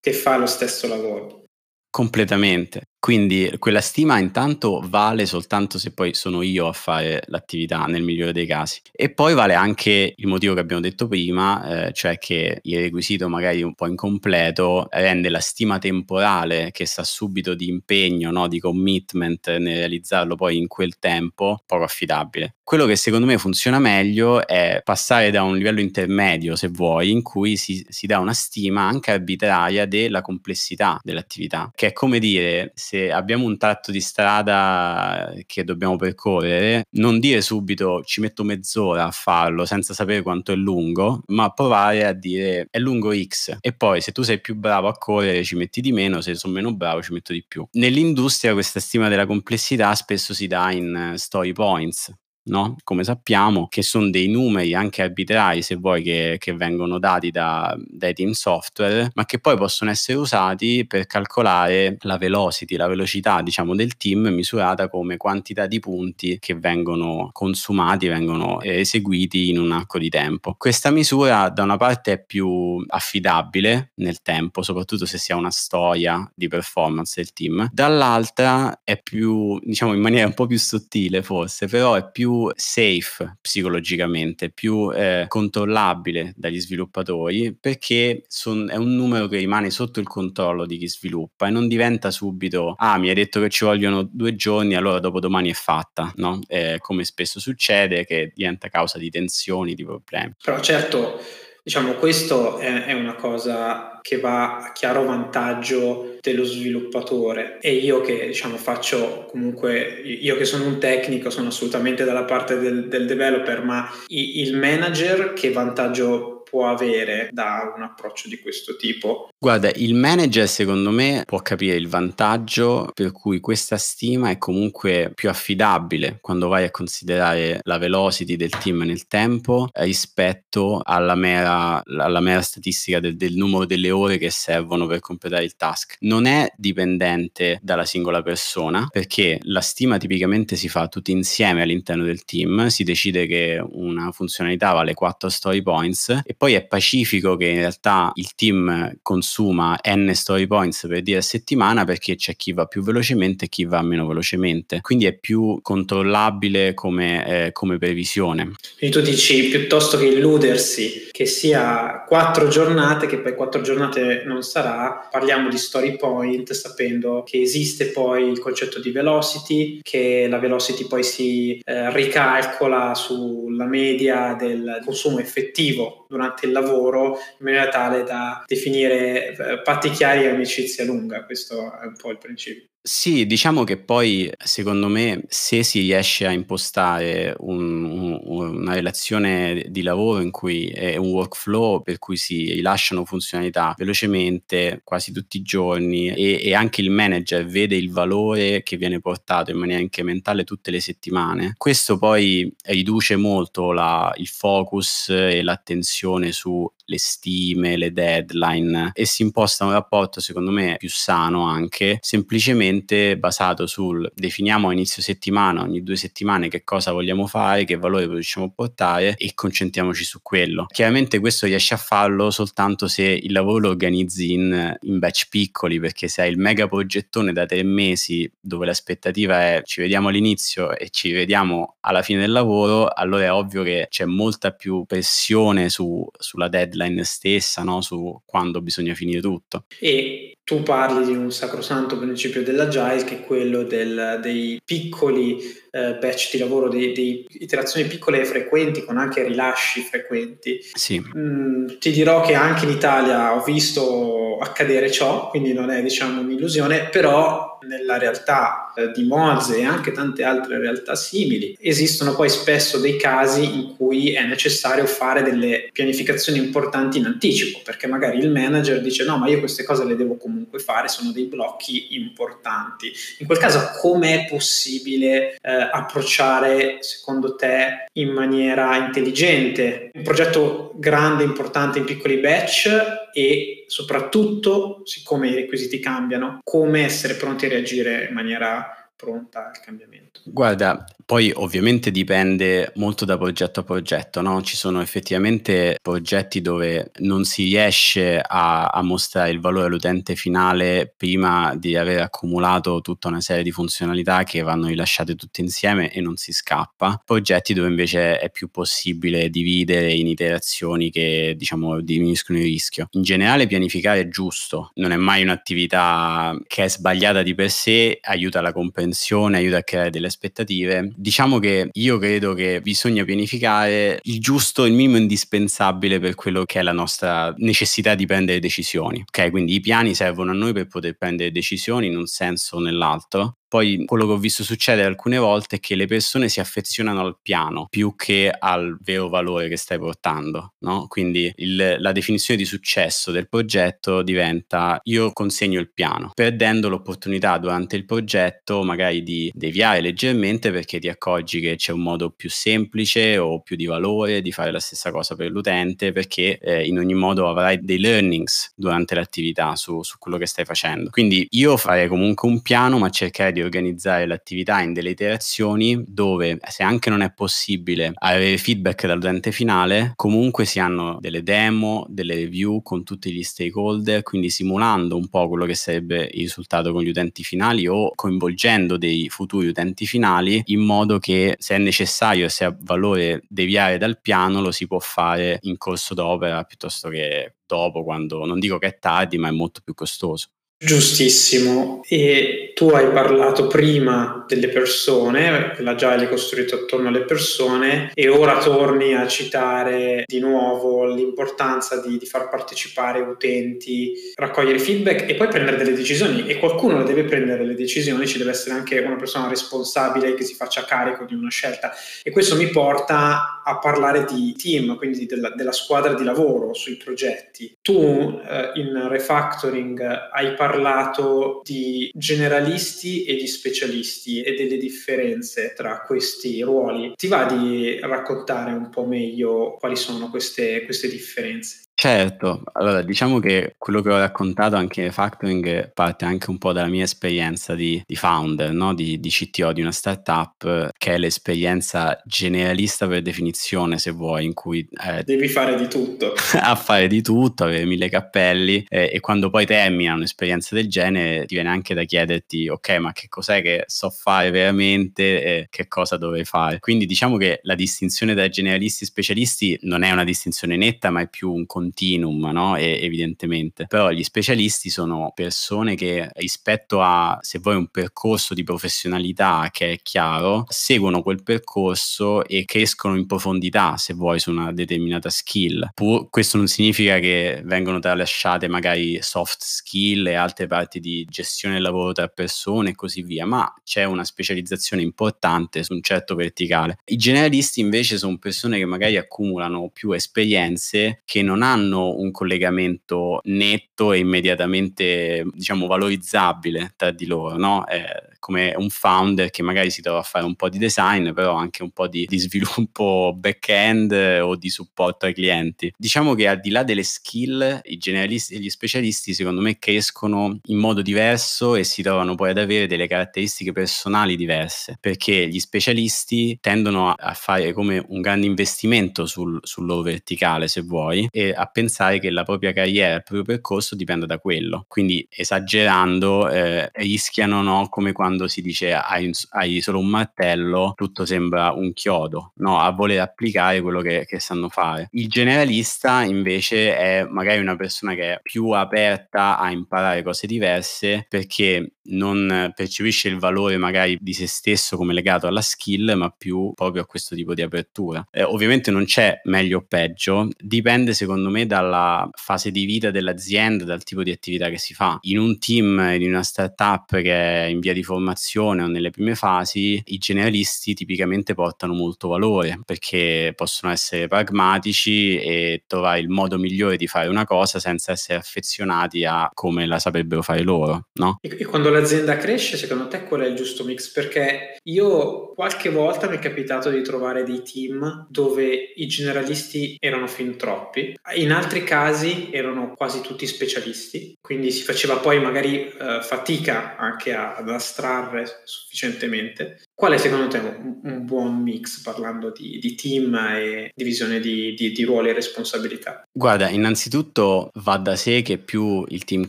che 0.00 0.12
fa 0.12 0.36
lo 0.36 0.46
stesso 0.46 0.88
lavoro. 0.88 1.44
Completamente. 1.88 2.91
Quindi 3.02 3.52
quella 3.58 3.80
stima 3.80 4.20
intanto 4.20 4.80
vale 4.84 5.26
soltanto 5.26 5.76
se 5.76 5.92
poi 5.92 6.14
sono 6.14 6.40
io 6.40 6.68
a 6.68 6.72
fare 6.72 7.24
l'attività 7.26 7.86
nel 7.86 8.04
migliore 8.04 8.30
dei 8.30 8.46
casi. 8.46 8.80
E 8.92 9.12
poi 9.12 9.34
vale 9.34 9.54
anche 9.54 10.14
il 10.16 10.26
motivo 10.28 10.54
che 10.54 10.60
abbiamo 10.60 10.80
detto 10.80 11.08
prima, 11.08 11.86
eh, 11.88 11.92
cioè 11.92 12.16
che 12.18 12.60
il 12.62 12.78
requisito 12.78 13.28
magari 13.28 13.60
un 13.64 13.74
po' 13.74 13.88
incompleto 13.88 14.86
rende 14.88 15.30
la 15.30 15.40
stima 15.40 15.80
temporale 15.80 16.70
che 16.70 16.86
sta 16.86 17.02
subito 17.02 17.54
di 17.54 17.66
impegno, 17.66 18.30
no, 18.30 18.46
di 18.46 18.60
commitment 18.60 19.48
nel 19.56 19.78
realizzarlo 19.78 20.36
poi 20.36 20.58
in 20.58 20.68
quel 20.68 21.00
tempo 21.00 21.60
poco 21.66 21.82
affidabile. 21.82 22.54
Quello 22.62 22.86
che 22.86 22.94
secondo 22.94 23.26
me 23.26 23.36
funziona 23.36 23.80
meglio 23.80 24.46
è 24.46 24.80
passare 24.84 25.32
da 25.32 25.42
un 25.42 25.56
livello 25.56 25.80
intermedio, 25.80 26.54
se 26.54 26.68
vuoi, 26.68 27.10
in 27.10 27.20
cui 27.20 27.56
si, 27.56 27.84
si 27.88 28.06
dà 28.06 28.20
una 28.20 28.32
stima 28.32 28.82
anche 28.82 29.10
arbitraria 29.10 29.86
della 29.86 30.22
complessità 30.22 31.00
dell'attività, 31.02 31.70
che 31.74 31.88
è 31.88 31.92
come 31.92 32.20
dire 32.20 32.70
se 32.92 33.10
abbiamo 33.10 33.46
un 33.46 33.56
tratto 33.56 33.90
di 33.90 34.02
strada 34.02 35.32
che 35.46 35.64
dobbiamo 35.64 35.96
percorrere, 35.96 36.84
non 36.96 37.20
dire 37.20 37.40
subito 37.40 38.02
ci 38.04 38.20
metto 38.20 38.44
mezz'ora 38.44 39.06
a 39.06 39.10
farlo 39.10 39.64
senza 39.64 39.94
sapere 39.94 40.20
quanto 40.20 40.52
è 40.52 40.56
lungo, 40.56 41.22
ma 41.28 41.48
provare 41.48 42.04
a 42.04 42.12
dire 42.12 42.66
è 42.70 42.78
lungo 42.78 43.14
X 43.14 43.56
e 43.62 43.72
poi 43.72 44.02
se 44.02 44.12
tu 44.12 44.20
sei 44.20 44.42
più 44.42 44.56
bravo 44.56 44.88
a 44.88 44.98
correre 44.98 45.42
ci 45.42 45.56
metti 45.56 45.80
di 45.80 45.90
meno, 45.90 46.20
se 46.20 46.34
sono 46.34 46.52
meno 46.52 46.74
bravo 46.74 47.00
ci 47.00 47.14
metto 47.14 47.32
di 47.32 47.42
più. 47.48 47.66
Nell'industria 47.72 48.52
questa 48.52 48.78
stima 48.78 49.08
della 49.08 49.24
complessità 49.24 49.94
spesso 49.94 50.34
si 50.34 50.46
dà 50.46 50.70
in 50.70 51.14
story 51.16 51.52
points, 51.52 52.12
no? 52.44 52.76
come 52.82 53.04
sappiamo, 53.04 53.68
che 53.68 53.82
sono 53.82 54.10
dei 54.10 54.28
numeri 54.28 54.74
anche 54.74 55.02
arbitrari, 55.02 55.62
se 55.62 55.76
vuoi, 55.76 56.02
che, 56.02 56.36
che 56.38 56.52
vengono 56.54 56.98
dati 56.98 57.30
da, 57.30 57.76
dai 57.86 58.14
team 58.14 58.32
software, 58.32 59.10
ma 59.14 59.24
che 59.24 59.38
poi 59.38 59.56
possono 59.56 59.90
essere 59.90 60.18
usati 60.18 60.86
per 60.86 61.06
calcolare 61.06 61.96
la 62.00 62.18
velocity, 62.18 62.76
la 62.76 62.86
velocità 62.86 63.42
diciamo, 63.42 63.74
del 63.74 63.96
team 63.96 64.28
misurata 64.28 64.88
come 64.88 65.16
quantità 65.16 65.66
di 65.66 65.78
punti 65.78 66.38
che 66.40 66.54
vengono 66.54 67.30
consumati, 67.32 68.08
vengono 68.08 68.60
eseguiti 68.60 69.50
in 69.50 69.58
un 69.58 69.72
arco 69.72 69.98
di 69.98 70.08
tempo. 70.08 70.54
Questa 70.56 70.90
misura 70.90 71.48
da 71.50 71.62
una 71.62 71.76
parte 71.76 72.12
è 72.12 72.24
più 72.24 72.82
affidabile 72.88 73.92
nel 73.96 74.22
tempo, 74.22 74.62
soprattutto 74.62 75.06
se 75.06 75.18
si 75.18 75.32
ha 75.32 75.36
una 75.36 75.50
storia 75.50 76.30
di 76.34 76.48
performance 76.48 77.14
del 77.16 77.32
team, 77.32 77.68
dall'altra 77.72 78.80
è 78.84 79.00
più, 79.00 79.58
diciamo 79.62 79.94
in 79.94 80.00
maniera 80.00 80.26
un 80.26 80.34
po' 80.34 80.46
più 80.46 80.58
sottile 80.58 81.22
forse, 81.22 81.66
però 81.66 81.94
è 81.94 82.10
più 82.10 82.31
safe 82.54 83.38
psicologicamente, 83.40 84.50
più 84.50 84.90
eh, 84.92 85.24
controllabile 85.28 86.32
dagli 86.36 86.60
sviluppatori 86.60 87.56
perché 87.58 88.24
son, 88.28 88.68
è 88.70 88.76
un 88.76 88.94
numero 88.94 89.26
che 89.28 89.38
rimane 89.38 89.70
sotto 89.70 90.00
il 90.00 90.06
controllo 90.06 90.66
di 90.66 90.78
chi 90.78 90.88
sviluppa 90.88 91.46
e 91.46 91.50
non 91.50 91.68
diventa 91.68 92.10
subito 92.10 92.74
ah 92.76 92.98
mi 92.98 93.08
hai 93.08 93.14
detto 93.14 93.40
che 93.40 93.48
ci 93.48 93.64
vogliono 93.64 94.08
due 94.10 94.34
giorni 94.34 94.74
allora 94.74 94.98
dopo 94.98 95.20
domani 95.20 95.50
è 95.50 95.54
fatta, 95.54 96.12
no? 96.16 96.40
Eh, 96.46 96.78
come 96.80 97.04
spesso 97.04 97.40
succede 97.40 98.04
che 98.04 98.32
diventa 98.34 98.68
causa 98.68 98.98
di 98.98 99.10
tensioni, 99.10 99.74
di 99.74 99.84
problemi. 99.84 100.34
Però 100.42 100.60
certo 100.60 101.20
Diciamo, 101.64 101.92
questo 101.92 102.58
è, 102.58 102.86
è, 102.86 102.92
una 102.92 103.14
cosa 103.14 103.91
che 104.02 104.18
va 104.18 104.58
a 104.58 104.72
chiaro 104.72 105.04
vantaggio 105.04 106.16
dello 106.20 106.44
sviluppatore. 106.44 107.58
E 107.60 107.72
io 107.72 108.00
che 108.00 108.26
diciamo 108.26 108.56
faccio 108.56 109.26
comunque, 109.30 110.02
io 110.04 110.36
che 110.36 110.44
sono 110.44 110.66
un 110.66 110.78
tecnico 110.78 111.30
sono 111.30 111.48
assolutamente 111.48 112.04
dalla 112.04 112.24
parte 112.24 112.58
del, 112.58 112.88
del 112.88 113.06
developer, 113.06 113.64
ma 113.64 113.88
il 114.08 114.56
manager 114.56 115.32
che 115.32 115.52
vantaggio 115.52 116.31
può 116.52 116.68
avere 116.68 117.30
da 117.32 117.72
un 117.74 117.82
approccio 117.82 118.28
di 118.28 118.38
questo 118.38 118.76
tipo? 118.76 119.30
Guarda, 119.38 119.72
il 119.76 119.94
manager 119.94 120.46
secondo 120.46 120.90
me 120.90 121.22
può 121.24 121.40
capire 121.40 121.76
il 121.76 121.88
vantaggio 121.88 122.90
per 122.92 123.10
cui 123.10 123.40
questa 123.40 123.78
stima 123.78 124.28
è 124.28 124.36
comunque 124.36 125.12
più 125.14 125.30
affidabile 125.30 126.18
quando 126.20 126.48
vai 126.48 126.64
a 126.64 126.70
considerare 126.70 127.60
la 127.62 127.78
velocity 127.78 128.36
del 128.36 128.50
team 128.50 128.82
nel 128.82 129.06
tempo 129.06 129.70
rispetto 129.72 130.82
alla 130.84 131.14
mera, 131.14 131.82
alla 131.84 132.20
mera 132.20 132.42
statistica 132.42 133.00
del, 133.00 133.16
del 133.16 133.34
numero 133.34 133.64
delle 133.64 133.90
ore 133.90 134.18
che 134.18 134.28
servono 134.28 134.86
per 134.86 135.00
completare 135.00 135.44
il 135.44 135.56
task. 135.56 135.96
Non 136.00 136.26
è 136.26 136.52
dipendente 136.54 137.60
dalla 137.62 137.86
singola 137.86 138.20
persona 138.20 138.88
perché 138.90 139.38
la 139.44 139.62
stima 139.62 139.96
tipicamente 139.96 140.56
si 140.56 140.68
fa 140.68 140.86
tutti 140.88 141.12
insieme 141.12 141.62
all'interno 141.62 142.04
del 142.04 142.26
team, 142.26 142.66
si 142.66 142.84
decide 142.84 143.26
che 143.26 143.58
una 143.70 144.12
funzionalità 144.12 144.72
vale 144.72 144.92
4 144.92 145.30
story 145.30 145.62
points 145.62 146.20
e 146.22 146.34
poi 146.42 146.54
è 146.54 146.66
pacifico 146.66 147.36
che 147.36 147.46
in 147.46 147.58
realtà 147.58 148.10
il 148.14 148.34
team 148.34 148.96
consuma 149.00 149.78
n 149.80 150.10
story 150.12 150.48
points 150.48 150.86
per 150.88 151.00
dire 151.00 151.18
a 151.18 151.22
settimana 151.22 151.84
perché 151.84 152.16
c'è 152.16 152.34
chi 152.34 152.52
va 152.52 152.64
più 152.66 152.82
velocemente 152.82 153.44
e 153.44 153.48
chi 153.48 153.64
va 153.64 153.80
meno 153.80 154.08
velocemente. 154.08 154.80
Quindi 154.80 155.06
è 155.06 155.16
più 155.16 155.60
controllabile 155.62 156.74
come, 156.74 157.46
eh, 157.46 157.52
come 157.52 157.78
previsione. 157.78 158.54
Quindi 158.76 158.96
tu 158.96 159.02
dici 159.04 159.50
piuttosto 159.50 159.96
che 159.96 160.06
illudersi 160.06 161.10
che 161.12 161.26
sia 161.26 162.02
quattro 162.08 162.48
giornate, 162.48 163.06
che 163.06 163.18
poi 163.18 163.36
quattro 163.36 163.60
giornate 163.60 164.24
non 164.26 164.42
sarà, 164.42 165.06
parliamo 165.08 165.48
di 165.48 165.58
story 165.58 165.96
point 165.96 166.50
sapendo 166.54 167.22
che 167.24 167.40
esiste 167.40 167.92
poi 167.92 168.28
il 168.28 168.40
concetto 168.40 168.80
di 168.80 168.90
velocity, 168.90 169.78
che 169.80 170.26
la 170.28 170.40
velocity 170.40 170.88
poi 170.88 171.04
si 171.04 171.60
eh, 171.64 171.92
ricalcola 171.92 172.96
sulla 172.96 173.66
media 173.66 174.34
del 174.34 174.80
consumo 174.84 175.20
effettivo 175.20 176.06
durante 176.08 176.30
durante 176.32 176.46
il 176.46 176.52
lavoro 176.52 177.18
in 177.38 177.44
maniera 177.44 177.68
tale 177.68 178.02
da 178.04 178.44
definire 178.46 179.34
eh, 179.36 179.62
patti 179.62 179.90
chiari 179.90 180.24
e 180.24 180.28
amicizia 180.28 180.84
lunga. 180.84 181.24
Questo 181.24 181.78
è 181.80 181.86
un 181.86 181.96
po' 181.96 182.10
il 182.10 182.18
principio. 182.18 182.71
Sì, 182.84 183.26
diciamo 183.26 183.62
che 183.62 183.76
poi 183.78 184.28
secondo 184.38 184.88
me 184.88 185.22
se 185.28 185.62
si 185.62 185.78
riesce 185.82 186.26
a 186.26 186.32
impostare 186.32 187.32
un, 187.38 187.84
un, 187.84 188.20
una 188.24 188.74
relazione 188.74 189.66
di 189.68 189.82
lavoro 189.82 190.20
in 190.20 190.32
cui 190.32 190.66
è 190.66 190.96
un 190.96 191.10
workflow 191.10 191.80
per 191.82 192.00
cui 192.00 192.16
si 192.16 192.52
rilasciano 192.52 193.04
funzionalità 193.04 193.72
velocemente 193.78 194.80
quasi 194.82 195.12
tutti 195.12 195.36
i 195.36 195.42
giorni 195.42 196.08
e, 196.08 196.40
e 196.42 196.54
anche 196.54 196.80
il 196.80 196.90
manager 196.90 197.44
vede 197.46 197.76
il 197.76 197.92
valore 197.92 198.64
che 198.64 198.76
viene 198.76 198.98
portato 198.98 199.52
in 199.52 199.58
maniera 199.58 199.80
incrementale 199.80 200.42
tutte 200.42 200.72
le 200.72 200.80
settimane, 200.80 201.54
questo 201.58 201.98
poi 201.98 202.52
riduce 202.64 203.14
molto 203.14 203.70
la, 203.70 204.12
il 204.16 204.26
focus 204.26 205.08
e 205.10 205.40
l'attenzione 205.44 206.32
su 206.32 206.68
le 206.84 206.98
stime, 206.98 207.76
le 207.76 207.92
deadline 207.92 208.90
e 208.92 209.06
si 209.06 209.22
imposta 209.22 209.64
un 209.64 209.72
rapporto 209.72 210.20
secondo 210.20 210.50
me 210.50 210.76
più 210.78 210.90
sano 210.90 211.44
anche, 211.44 211.98
semplicemente 212.00 213.16
basato 213.18 213.66
sul 213.66 214.10
definiamo 214.14 214.68
a 214.68 214.72
inizio 214.72 215.02
settimana, 215.02 215.62
ogni 215.62 215.82
due 215.82 215.96
settimane 215.96 216.48
che 216.48 216.64
cosa 216.64 216.92
vogliamo 216.92 217.26
fare, 217.26 217.64
che 217.64 217.76
valore 217.76 218.06
riusciamo 218.06 218.46
a 218.46 218.52
portare 218.54 219.14
e 219.16 219.32
concentriamoci 219.34 220.04
su 220.04 220.20
quello. 220.22 220.66
Chiaramente 220.68 221.18
questo 221.18 221.46
riesce 221.46 221.74
a 221.74 221.78
farlo 221.78 222.30
soltanto 222.30 222.88
se 222.88 223.02
il 223.02 223.32
lavoro 223.32 223.58
lo 223.58 223.68
organizzi 223.68 224.32
in, 224.32 224.76
in 224.80 224.98
batch 224.98 225.28
piccoli 225.28 225.78
perché 225.78 226.08
se 226.08 226.22
hai 226.22 226.30
il 226.30 226.38
mega 226.38 226.66
progettone 226.68 227.32
da 227.32 227.46
tre 227.46 227.62
mesi 227.62 228.30
dove 228.40 228.66
l'aspettativa 228.66 229.40
è 229.40 229.62
ci 229.64 229.80
vediamo 229.80 230.08
all'inizio 230.08 230.76
e 230.76 230.90
ci 230.90 231.12
vediamo 231.12 231.76
alla 231.80 232.02
fine 232.02 232.20
del 232.20 232.32
lavoro, 232.32 232.88
allora 232.88 233.24
è 233.24 233.32
ovvio 233.32 233.62
che 233.62 233.86
c'è 233.88 234.04
molta 234.04 234.52
più 234.52 234.84
pressione 234.86 235.68
su, 235.68 236.06
sulla 236.18 236.48
deadline 236.48 236.71
deadline 236.72 237.04
stessa, 237.04 237.62
no? 237.62 237.80
su 237.80 238.20
quando 238.24 238.60
bisogna 238.62 238.94
finire 238.94 239.20
tutto. 239.20 239.66
E 239.78 240.38
Tu 240.44 240.62
parli 240.62 241.04
di 241.04 241.16
un 241.16 241.30
sacrosanto 241.30 241.98
principio 241.98 242.42
dell'agile 242.42 243.04
che 243.04 243.20
è 243.20 243.24
quello 243.24 243.62
del, 243.62 244.18
dei 244.20 244.60
piccoli 244.64 245.38
eh, 245.70 245.94
batch 245.98 246.32
di 246.32 246.38
lavoro, 246.38 246.68
di 246.68 247.26
iterazioni 247.28 247.88
piccole 247.88 248.20
e 248.20 248.24
frequenti 248.24 248.84
con 248.84 248.98
anche 248.98 249.22
rilasci 249.22 249.80
frequenti. 249.80 250.60
Sì. 250.74 251.02
Mm, 251.16 251.66
ti 251.78 251.90
dirò 251.90 252.20
che 252.20 252.34
anche 252.34 252.66
in 252.66 252.72
Italia 252.72 253.34
ho 253.34 253.42
visto 253.42 254.38
accadere 254.38 254.90
ciò, 254.90 255.28
quindi 255.28 255.52
non 255.52 255.70
è 255.70 255.82
diciamo 255.82 256.20
un'illusione, 256.20 256.88
però 256.90 257.58
nella 257.62 257.96
realtà 257.96 258.72
eh, 258.74 258.90
di 258.90 259.04
Moze 259.04 259.58
e 259.58 259.64
anche 259.64 259.92
tante 259.92 260.24
altre 260.24 260.58
realtà 260.58 260.94
simili 260.94 261.56
esistono 261.60 262.14
poi 262.14 262.28
spesso 262.28 262.78
dei 262.78 262.96
casi 262.96 263.44
in 263.44 263.76
cui 263.76 264.12
è 264.12 264.24
necessario 264.26 264.84
fare 264.86 265.22
delle 265.22 265.70
pianificazioni 265.72 266.38
importanti 266.38 266.98
in 266.98 267.06
anticipo, 267.06 267.60
perché 267.64 267.86
magari 267.86 268.18
il 268.18 268.30
manager 268.30 268.80
dice 268.80 269.04
no, 269.04 269.16
ma 269.16 269.28
io 269.28 269.38
queste 269.38 269.64
cose 269.64 269.84
le 269.84 269.96
devo 269.96 270.16
comunque 270.32 270.58
fare, 270.58 270.88
sono 270.88 271.12
dei 271.12 271.26
blocchi 271.26 271.94
importanti. 271.94 272.90
In 273.18 273.26
quel 273.26 273.38
caso 273.38 273.70
com'è 273.80 274.26
possibile 274.28 275.36
eh, 275.40 275.52
approcciare 275.70 276.78
secondo 276.80 277.36
te 277.36 277.86
in 277.94 278.10
maniera 278.10 278.76
intelligente 278.76 279.90
un 279.92 280.02
progetto 280.02 280.72
grande, 280.76 281.22
importante 281.22 281.78
in 281.78 281.84
piccoli 281.84 282.18
batch 282.18 282.68
e 283.12 283.64
soprattutto, 283.66 284.80
siccome 284.84 285.28
i 285.28 285.34
requisiti 285.34 285.78
cambiano, 285.78 286.40
come 286.42 286.84
essere 286.84 287.14
pronti 287.14 287.46
a 287.46 287.50
reagire 287.50 288.06
in 288.08 288.14
maniera 288.14 288.81
pronta 289.02 289.48
al 289.48 289.60
cambiamento. 289.60 290.20
Guarda, 290.24 290.84
poi 291.04 291.32
ovviamente 291.34 291.90
dipende 291.90 292.72
molto 292.76 293.04
da 293.04 293.18
progetto 293.18 293.60
a 293.60 293.62
progetto, 293.64 294.20
no? 294.20 294.40
Ci 294.42 294.56
sono 294.56 294.80
effettivamente 294.80 295.76
progetti 295.82 296.40
dove 296.40 296.92
non 296.98 297.24
si 297.24 297.42
riesce 297.44 298.20
a, 298.20 298.68
a, 298.68 298.82
mostrare 298.82 299.30
il 299.30 299.40
valore 299.40 299.66
all'utente 299.66 300.14
finale 300.14 300.92
prima 300.96 301.54
di 301.56 301.76
aver 301.76 302.02
accumulato 302.02 302.80
tutta 302.80 303.08
una 303.08 303.20
serie 303.20 303.42
di 303.42 303.50
funzionalità 303.50 304.22
che 304.22 304.42
vanno 304.42 304.68
rilasciate 304.68 305.16
tutte 305.16 305.40
insieme 305.40 305.92
e 305.92 306.00
non 306.00 306.16
si 306.16 306.32
scappa. 306.32 307.02
Progetti 307.04 307.54
dove 307.54 307.68
invece 307.68 308.18
è 308.18 308.30
più 308.30 308.48
possibile 308.50 309.28
dividere 309.28 309.92
in 309.92 310.06
iterazioni 310.06 310.90
che 310.90 311.34
diciamo 311.36 311.80
diminuiscono 311.80 312.38
il 312.38 312.44
rischio. 312.44 312.86
In 312.92 313.02
generale 313.02 313.46
pianificare 313.46 314.00
è 314.00 314.08
giusto, 314.08 314.70
non 314.74 314.92
è 314.92 314.96
mai 314.96 315.22
un'attività 315.22 316.38
che 316.46 316.64
è 316.64 316.68
sbagliata 316.68 317.22
di 317.22 317.34
per 317.34 317.50
sé, 317.50 317.98
aiuta 318.00 318.40
la 318.40 318.52
comprensione, 318.52 318.91
aiuta 319.36 319.58
a 319.58 319.62
creare 319.62 319.90
delle 319.90 320.06
aspettative 320.06 320.92
Diciamo 320.94 321.38
che 321.38 321.68
io 321.72 321.98
credo 321.98 322.34
che 322.34 322.60
bisogna 322.60 323.04
pianificare 323.04 323.98
il 324.02 324.20
giusto, 324.20 324.64
il 324.64 324.72
minimo 324.72 324.96
indispensabile 324.96 325.98
per 325.98 326.14
quello 326.14 326.44
che 326.44 326.60
è 326.60 326.62
la 326.62 326.72
nostra 326.72 327.32
necessità 327.38 327.94
di 327.94 328.06
prendere 328.06 328.38
decisioni. 328.38 329.00
Ok, 329.00 329.30
quindi 329.30 329.54
i 329.54 329.60
piani 329.60 329.94
servono 329.94 330.30
a 330.30 330.34
noi 330.34 330.52
per 330.52 330.66
poter 330.66 330.96
prendere 330.96 331.30
decisioni 331.30 331.86
in 331.86 331.96
un 331.96 332.06
senso 332.06 332.56
o 332.56 332.60
nell'altro, 332.60 333.38
poi 333.52 333.84
quello 333.84 334.06
che 334.06 334.12
ho 334.12 334.16
visto 334.16 334.42
succedere 334.44 334.88
alcune 334.88 335.18
volte 335.18 335.56
è 335.56 335.60
che 335.60 335.74
le 335.74 335.84
persone 335.84 336.30
si 336.30 336.40
affezionano 336.40 337.02
al 337.02 337.18
piano 337.20 337.66
più 337.68 337.94
che 337.94 338.34
al 338.34 338.78
vero 338.80 339.10
valore 339.10 339.50
che 339.50 339.58
stai 339.58 339.78
portando, 339.78 340.54
no? 340.60 340.86
Quindi 340.88 341.30
il, 341.36 341.76
la 341.78 341.92
definizione 341.92 342.40
di 342.40 342.46
successo 342.46 343.10
del 343.10 343.28
progetto 343.28 344.00
diventa 344.00 344.80
io 344.84 345.12
consegno 345.12 345.60
il 345.60 345.70
piano, 345.70 346.12
perdendo 346.14 346.70
l'opportunità 346.70 347.36
durante 347.36 347.76
il 347.76 347.84
progetto 347.84 348.62
magari 348.62 349.02
di 349.02 349.30
deviare 349.34 349.82
leggermente 349.82 350.50
perché 350.50 350.78
ti 350.78 350.88
accorgi 350.88 351.40
che 351.40 351.56
c'è 351.56 351.72
un 351.72 351.82
modo 351.82 352.08
più 352.08 352.30
semplice 352.30 353.18
o 353.18 353.42
più 353.42 353.56
di 353.56 353.66
valore 353.66 354.22
di 354.22 354.32
fare 354.32 354.50
la 354.50 354.60
stessa 354.60 354.90
cosa 354.90 355.14
per 355.14 355.30
l'utente 355.30 355.92
perché 355.92 356.38
eh, 356.38 356.64
in 356.64 356.78
ogni 356.78 356.94
modo 356.94 357.28
avrai 357.28 357.58
dei 357.60 357.78
learnings 357.78 358.50
durante 358.56 358.94
l'attività 358.94 359.56
su, 359.56 359.82
su 359.82 359.98
quello 359.98 360.16
che 360.16 360.24
stai 360.26 360.46
facendo. 360.46 360.88
Quindi 360.88 361.26
io 361.32 361.58
farei 361.58 361.86
comunque 361.86 362.26
un 362.30 362.40
piano 362.40 362.78
ma 362.78 362.88
cercare 362.88 363.32
di 363.32 363.40
organizzare 363.42 364.06
l'attività 364.06 364.60
in 364.60 364.72
delle 364.72 364.90
iterazioni 364.90 365.82
dove 365.86 366.38
se 366.48 366.62
anche 366.62 366.90
non 366.90 367.02
è 367.02 367.12
possibile 367.12 367.92
avere 367.94 368.36
feedback 368.38 368.86
dall'utente 368.86 369.32
finale, 369.32 369.92
comunque 369.96 370.44
si 370.44 370.58
hanno 370.58 370.98
delle 371.00 371.22
demo, 371.22 371.84
delle 371.88 372.14
review 372.14 372.62
con 372.62 372.84
tutti 372.84 373.12
gli 373.12 373.22
stakeholder, 373.22 374.02
quindi 374.02 374.30
simulando 374.30 374.96
un 374.96 375.08
po' 375.08 375.28
quello 375.28 375.46
che 375.46 375.54
sarebbe 375.54 376.08
il 376.12 376.20
risultato 376.22 376.72
con 376.72 376.82
gli 376.82 376.88
utenti 376.88 377.22
finali 377.24 377.66
o 377.66 377.92
coinvolgendo 377.94 378.76
dei 378.76 379.08
futuri 379.08 379.48
utenti 379.48 379.86
finali 379.86 380.42
in 380.46 380.60
modo 380.60 380.98
che 380.98 381.36
se 381.38 381.54
è 381.56 381.58
necessario 381.58 382.28
se 382.28 382.44
ha 382.44 382.56
valore 382.60 383.22
deviare 383.28 383.78
dal 383.78 384.00
piano 384.00 384.40
lo 384.40 384.50
si 384.50 384.66
può 384.66 384.78
fare 384.78 385.38
in 385.42 385.56
corso 385.58 385.94
d'opera 385.94 386.42
piuttosto 386.44 386.88
che 386.88 387.34
dopo 387.46 387.82
quando 387.84 388.24
non 388.24 388.38
dico 388.38 388.58
che 388.58 388.66
è 388.68 388.78
tardi 388.78 389.18
ma 389.18 389.28
è 389.28 389.30
molto 389.32 389.60
più 389.62 389.74
costoso. 389.74 390.28
Giustissimo, 390.64 391.80
e 391.88 392.52
tu 392.54 392.68
hai 392.68 392.86
parlato 392.92 393.48
prima 393.48 394.24
delle 394.28 394.48
persone, 394.48 395.56
l'agile 395.58 396.04
è 396.04 396.08
costruito 396.08 396.54
attorno 396.54 396.86
alle 396.86 397.02
persone 397.02 397.90
e 397.94 398.08
ora 398.08 398.38
torni 398.38 398.94
a 398.94 399.08
citare 399.08 400.04
di 400.06 400.20
nuovo 400.20 400.86
l'importanza 400.86 401.80
di, 401.80 401.98
di, 401.98 402.06
far 402.06 402.28
partecipare 402.28 403.00
utenti, 403.00 403.92
raccogliere 404.14 404.60
feedback 404.60 405.08
e 405.10 405.16
poi 405.16 405.26
prendere 405.26 405.56
delle 405.56 405.74
decisioni. 405.74 406.28
E 406.28 406.38
qualcuno 406.38 406.84
deve 406.84 407.02
prendere 407.02 407.44
le 407.44 407.56
decisioni, 407.56 408.06
ci 408.06 408.18
deve 408.18 408.30
essere 408.30 408.54
anche 408.54 408.78
una 408.78 408.94
persona 408.94 409.26
responsabile 409.26 410.14
che 410.14 410.22
si 410.22 410.34
faccia 410.34 410.64
carico 410.64 411.04
di 411.04 411.14
una 411.14 411.30
scelta. 411.30 411.72
E 412.04 412.12
questo 412.12 412.36
mi 412.36 412.46
porta 412.50 413.41
a 413.44 413.58
parlare 413.58 414.04
di 414.04 414.34
team, 414.34 414.76
quindi 414.76 415.06
della, 415.06 415.30
della 415.30 415.52
squadra 415.52 415.94
di 415.94 416.04
lavoro 416.04 416.54
sui 416.54 416.76
progetti. 416.76 417.56
Tu 417.60 417.74
eh, 417.74 418.52
in 418.54 418.88
refactoring 418.88 419.80
hai 420.12 420.34
parlato 420.34 421.40
di 421.44 421.90
generalisti 421.94 423.04
e 423.04 423.16
di 423.16 423.26
specialisti 423.26 424.22
e 424.22 424.34
delle 424.34 424.56
differenze 424.56 425.52
tra 425.54 425.82
questi 425.82 426.42
ruoli. 426.42 426.92
Ti 426.96 427.06
va 427.06 427.24
di 427.24 427.78
raccontare 427.80 428.52
un 428.52 428.68
po' 428.68 428.84
meglio 428.84 429.56
quali 429.58 429.76
sono 429.76 430.10
queste, 430.10 430.64
queste 430.64 430.88
differenze? 430.88 431.61
Certo, 431.82 432.44
allora 432.52 432.80
diciamo 432.82 433.18
che 433.18 433.56
quello 433.58 433.82
che 433.82 433.90
ho 433.90 433.98
raccontato 433.98 434.54
anche 434.54 434.82
in 434.82 434.92
factoring 434.92 435.72
parte 435.72 436.04
anche 436.04 436.30
un 436.30 436.38
po' 436.38 436.52
dalla 436.52 436.68
mia 436.68 436.84
esperienza 436.84 437.56
di, 437.56 437.82
di 437.84 437.96
founder, 437.96 438.52
no? 438.52 438.72
di, 438.72 439.00
di, 439.00 439.08
CTO 439.08 439.50
di 439.50 439.62
una 439.62 439.72
startup, 439.72 440.70
che 440.78 440.94
è 440.94 440.96
l'esperienza 440.96 442.00
generalista 442.04 442.86
per 442.86 443.02
definizione, 443.02 443.78
se 443.78 443.90
vuoi, 443.90 444.26
in 444.26 444.32
cui... 444.32 444.64
Eh, 444.80 445.02
Devi 445.02 445.26
fare 445.26 445.56
di 445.56 445.66
tutto. 445.66 446.14
a 446.38 446.54
fare 446.54 446.86
di 446.86 447.02
tutto, 447.02 447.42
avere 447.42 447.64
mille 447.64 447.88
cappelli 447.88 448.64
eh, 448.68 448.88
e 448.92 449.00
quando 449.00 449.28
poi 449.28 449.44
termina 449.44 449.94
un'esperienza 449.94 450.54
del 450.54 450.68
genere 450.68 451.26
ti 451.26 451.34
viene 451.34 451.48
anche 451.48 451.74
da 451.74 451.82
chiederti, 451.82 452.46
ok, 452.48 452.68
ma 452.78 452.92
che 452.92 453.08
cos'è 453.08 453.42
che 453.42 453.64
so 453.66 453.90
fare 453.90 454.30
veramente 454.30 455.24
e 455.24 455.46
che 455.50 455.66
cosa 455.66 455.96
dovrei 455.96 456.24
fare? 456.24 456.60
Quindi 456.60 456.86
diciamo 456.86 457.16
che 457.16 457.40
la 457.42 457.56
distinzione 457.56 458.14
tra 458.14 458.28
generalisti 458.28 458.84
e 458.84 458.86
specialisti 458.86 459.58
non 459.62 459.82
è 459.82 459.90
una 459.90 460.04
distinzione 460.04 460.56
netta, 460.56 460.90
ma 460.90 461.00
è 461.00 461.08
più 461.08 461.32
un 461.32 461.44
continuo 461.44 461.70
continuum, 461.72 462.30
no? 462.30 462.56
E, 462.56 462.78
evidentemente. 462.82 463.66
Però 463.66 463.90
gli 463.90 464.02
specialisti 464.04 464.68
sono 464.68 465.12
persone 465.14 465.74
che 465.74 466.10
rispetto 466.14 466.82
a, 466.82 467.18
se 467.22 467.38
vuoi, 467.38 467.56
un 467.56 467.68
percorso 467.68 468.34
di 468.34 468.42
professionalità 468.42 469.48
che 469.50 469.72
è 469.72 469.78
chiaro, 469.82 470.44
seguono 470.48 471.02
quel 471.02 471.22
percorso 471.22 472.24
e 472.26 472.44
crescono 472.44 472.96
in 472.96 473.06
profondità, 473.06 473.76
se 473.76 473.94
vuoi, 473.94 474.20
su 474.20 474.30
una 474.30 474.52
determinata 474.52 475.08
skill. 475.08 475.70
Pur, 475.74 476.10
questo 476.10 476.36
non 476.36 476.46
significa 476.46 476.98
che 476.98 477.40
vengono 477.44 477.78
tralasciate 477.78 478.48
magari 478.48 478.98
soft 479.00 479.42
skill 479.42 480.06
e 480.06 480.14
altre 480.14 480.46
parti 480.46 480.78
di 480.78 481.06
gestione 481.08 481.54
del 481.54 481.62
lavoro 481.62 481.92
tra 481.92 482.08
persone 482.08 482.70
e 482.70 482.74
così 482.74 483.02
via, 483.02 483.24
ma 483.24 483.52
c'è 483.64 483.84
una 483.84 484.04
specializzazione 484.04 484.82
importante 484.82 485.62
su 485.62 485.72
un 485.72 485.82
certo 485.82 486.14
verticale. 486.14 486.78
I 486.86 486.96
generalisti 486.96 487.60
invece 487.60 487.96
sono 487.96 488.18
persone 488.18 488.58
che 488.58 488.66
magari 488.66 488.96
accumulano 488.96 489.70
più 489.72 489.92
esperienze 489.92 491.02
che 491.04 491.22
non 491.22 491.42
hanno 491.42 491.61
hanno 491.62 491.96
un 491.96 492.10
collegamento 492.10 493.20
netto 493.24 493.92
e 493.92 493.98
immediatamente 493.98 495.24
diciamo 495.32 495.66
valorizzabile 495.66 496.74
tra 496.76 496.90
di 496.90 497.06
loro, 497.06 497.36
no? 497.36 497.66
Eh, 497.66 498.11
come 498.22 498.54
un 498.56 498.70
founder 498.70 499.30
che 499.30 499.42
magari 499.42 499.72
si 499.72 499.82
trova 499.82 499.98
a 499.98 500.04
fare 500.04 500.24
un 500.24 500.36
po' 500.36 500.48
di 500.48 500.58
design, 500.58 501.10
però 501.10 501.34
anche 501.34 501.64
un 501.64 501.72
po' 501.72 501.88
di, 501.88 502.06
di 502.06 502.18
sviluppo 502.18 503.12
back-end 503.16 504.20
o 504.22 504.36
di 504.36 504.48
supporto 504.48 505.06
ai 505.06 505.12
clienti. 505.12 505.72
Diciamo 505.76 506.14
che 506.14 506.28
al 506.28 506.38
di 506.38 506.50
là 506.50 506.62
delle 506.62 506.84
skill, 506.84 507.60
i 507.64 507.78
generalisti 507.78 508.34
e 508.34 508.38
gli 508.38 508.48
specialisti 508.48 509.12
secondo 509.12 509.40
me 509.40 509.58
crescono 509.58 510.38
in 510.44 510.58
modo 510.58 510.82
diverso 510.82 511.56
e 511.56 511.64
si 511.64 511.82
trovano 511.82 512.14
poi 512.14 512.30
ad 512.30 512.38
avere 512.38 512.68
delle 512.68 512.86
caratteristiche 512.86 513.50
personali 513.50 514.14
diverse, 514.14 514.76
perché 514.78 515.26
gli 515.26 515.40
specialisti 515.40 516.38
tendono 516.40 516.92
a 516.92 517.14
fare 517.14 517.52
come 517.52 517.84
un 517.88 518.00
grande 518.00 518.26
investimento 518.26 519.04
sul, 519.06 519.40
sul 519.42 519.66
loro 519.66 519.82
verticale, 519.82 520.46
se 520.46 520.60
vuoi, 520.60 521.08
e 521.10 521.32
a 521.36 521.46
pensare 521.46 521.98
che 521.98 522.10
la 522.10 522.22
propria 522.22 522.52
carriera, 522.52 522.94
il 522.94 523.02
proprio 523.02 523.24
percorso 523.24 523.74
dipenda 523.74 524.06
da 524.06 524.18
quello. 524.18 524.64
Quindi 524.68 525.04
esagerando, 525.10 526.28
eh, 526.28 526.70
rischiano 526.74 527.42
no, 527.42 527.68
come 527.68 527.90
quando 527.92 528.11
quando 528.12 528.28
si 528.28 528.42
dice 528.42 528.74
hai, 528.74 529.10
hai, 529.30 529.60
solo 529.62 529.78
un 529.78 529.86
martello, 529.86 530.74
tutto 530.76 531.06
sembra 531.06 531.52
un 531.52 531.72
chiodo, 531.72 532.32
no? 532.36 532.58
A 532.58 532.70
voler 532.70 533.00
applicare 533.00 533.62
quello 533.62 533.80
che, 533.80 534.04
che 534.06 534.20
sanno 534.20 534.50
fare. 534.50 534.88
Il 534.92 535.08
generalista 535.08 536.02
invece 536.02 536.76
è 536.76 537.06
magari 537.08 537.40
una 537.40 537.56
persona 537.56 537.94
che 537.94 538.14
è 538.14 538.20
più 538.22 538.50
aperta 538.50 539.38
a 539.38 539.50
imparare 539.50 540.02
cose 540.02 540.26
diverse 540.26 541.06
perché 541.08 541.76
non 541.84 542.52
percepisce 542.54 543.08
il 543.08 543.18
valore 543.18 543.56
magari 543.56 543.96
di 544.00 544.12
se 544.12 544.26
stesso 544.26 544.76
come 544.76 544.92
legato 544.92 545.26
alla 545.26 545.40
skill, 545.40 545.94
ma 545.94 546.10
più 546.10 546.52
proprio 546.54 546.82
a 546.82 546.86
questo 546.86 547.14
tipo 547.14 547.34
di 547.34 547.42
apertura. 547.42 548.06
Eh, 548.10 548.22
ovviamente 548.22 548.70
non 548.70 548.84
c'è 548.84 549.20
meglio 549.24 549.58
o 549.58 549.64
peggio, 549.66 550.28
dipende 550.38 550.92
secondo 550.92 551.30
me 551.30 551.46
dalla 551.46 552.08
fase 552.12 552.50
di 552.50 552.66
vita 552.66 552.90
dell'azienda, 552.90 553.64
dal 553.64 553.82
tipo 553.82 554.02
di 554.02 554.10
attività 554.10 554.50
che 554.50 554.58
si 554.58 554.74
fa. 554.74 554.98
In 555.02 555.18
un 555.18 555.38
team 555.38 555.96
di 555.96 556.06
una 556.06 556.22
startup 556.22 556.90
che 557.00 557.44
è 557.44 557.46
in 557.46 557.60
via 557.60 557.72
di 557.72 557.82
formazione 557.82 558.01
o 558.06 558.66
nelle 558.66 558.90
prime 558.90 559.14
fasi, 559.14 559.82
i 559.86 559.98
generalisti 559.98 560.74
tipicamente 560.74 561.34
portano 561.34 561.74
molto 561.74 562.08
valore 562.08 562.60
perché 562.64 563.32
possono 563.34 563.72
essere 563.72 564.08
pragmatici 564.08 565.16
e 565.18 565.64
trovare 565.66 566.00
il 566.00 566.08
modo 566.08 566.38
migliore 566.38 566.76
di 566.76 566.86
fare 566.86 567.08
una 567.08 567.24
cosa 567.24 567.58
senza 567.58 567.92
essere 567.92 568.18
affezionati 568.18 569.04
a 569.04 569.30
come 569.32 569.66
la 569.66 569.78
saprebbero 569.78 570.22
fare 570.22 570.42
loro, 570.42 570.88
no? 570.94 571.18
E 571.20 571.44
quando 571.44 571.70
l'azienda 571.70 572.16
cresce, 572.16 572.56
secondo 572.56 572.88
te 572.88 573.04
qual 573.04 573.22
è 573.22 573.26
il 573.26 573.34
giusto 573.34 573.64
mix? 573.64 573.90
Perché 573.92 574.58
io 574.64 575.31
qualche 575.34 575.70
volta 575.70 576.08
mi 576.08 576.16
è 576.16 576.18
capitato 576.18 576.70
di 576.70 576.82
trovare 576.82 577.24
dei 577.24 577.42
team 577.42 578.06
dove 578.08 578.72
i 578.74 578.86
generalisti 578.86 579.76
erano 579.78 580.06
fin 580.06 580.36
troppi, 580.36 580.96
in 581.16 581.32
altri 581.32 581.64
casi 581.64 582.30
erano 582.32 582.74
quasi 582.74 583.00
tutti 583.00 583.26
specialisti, 583.26 584.16
quindi 584.20 584.50
si 584.50 584.62
faceva 584.62 584.96
poi 584.96 585.20
magari 585.20 585.66
eh, 585.66 586.00
fatica 586.02 586.76
anche 586.76 587.14
a, 587.14 587.34
ad 587.34 587.48
astrarre 587.48 588.42
sufficientemente. 588.44 589.62
Qual 589.74 589.92
è 589.92 589.96
secondo 589.96 590.28
te 590.28 590.38
un, 590.38 590.80
un 590.84 591.04
buon 591.04 591.42
mix 591.42 591.82
parlando 591.82 592.30
di, 592.30 592.58
di, 592.60 592.76
team 592.76 593.14
e 593.14 593.72
divisione 593.74 594.20
di, 594.20 594.54
di, 594.54 594.70
di, 594.70 594.84
ruoli 594.84 595.08
e 595.08 595.12
responsabilità? 595.12 596.04
Guarda, 596.12 596.48
innanzitutto 596.48 597.50
va 597.54 597.78
da 597.78 597.96
sé 597.96 598.22
che 598.22 598.38
più 598.38 598.84
il 598.88 599.02
team 599.02 599.28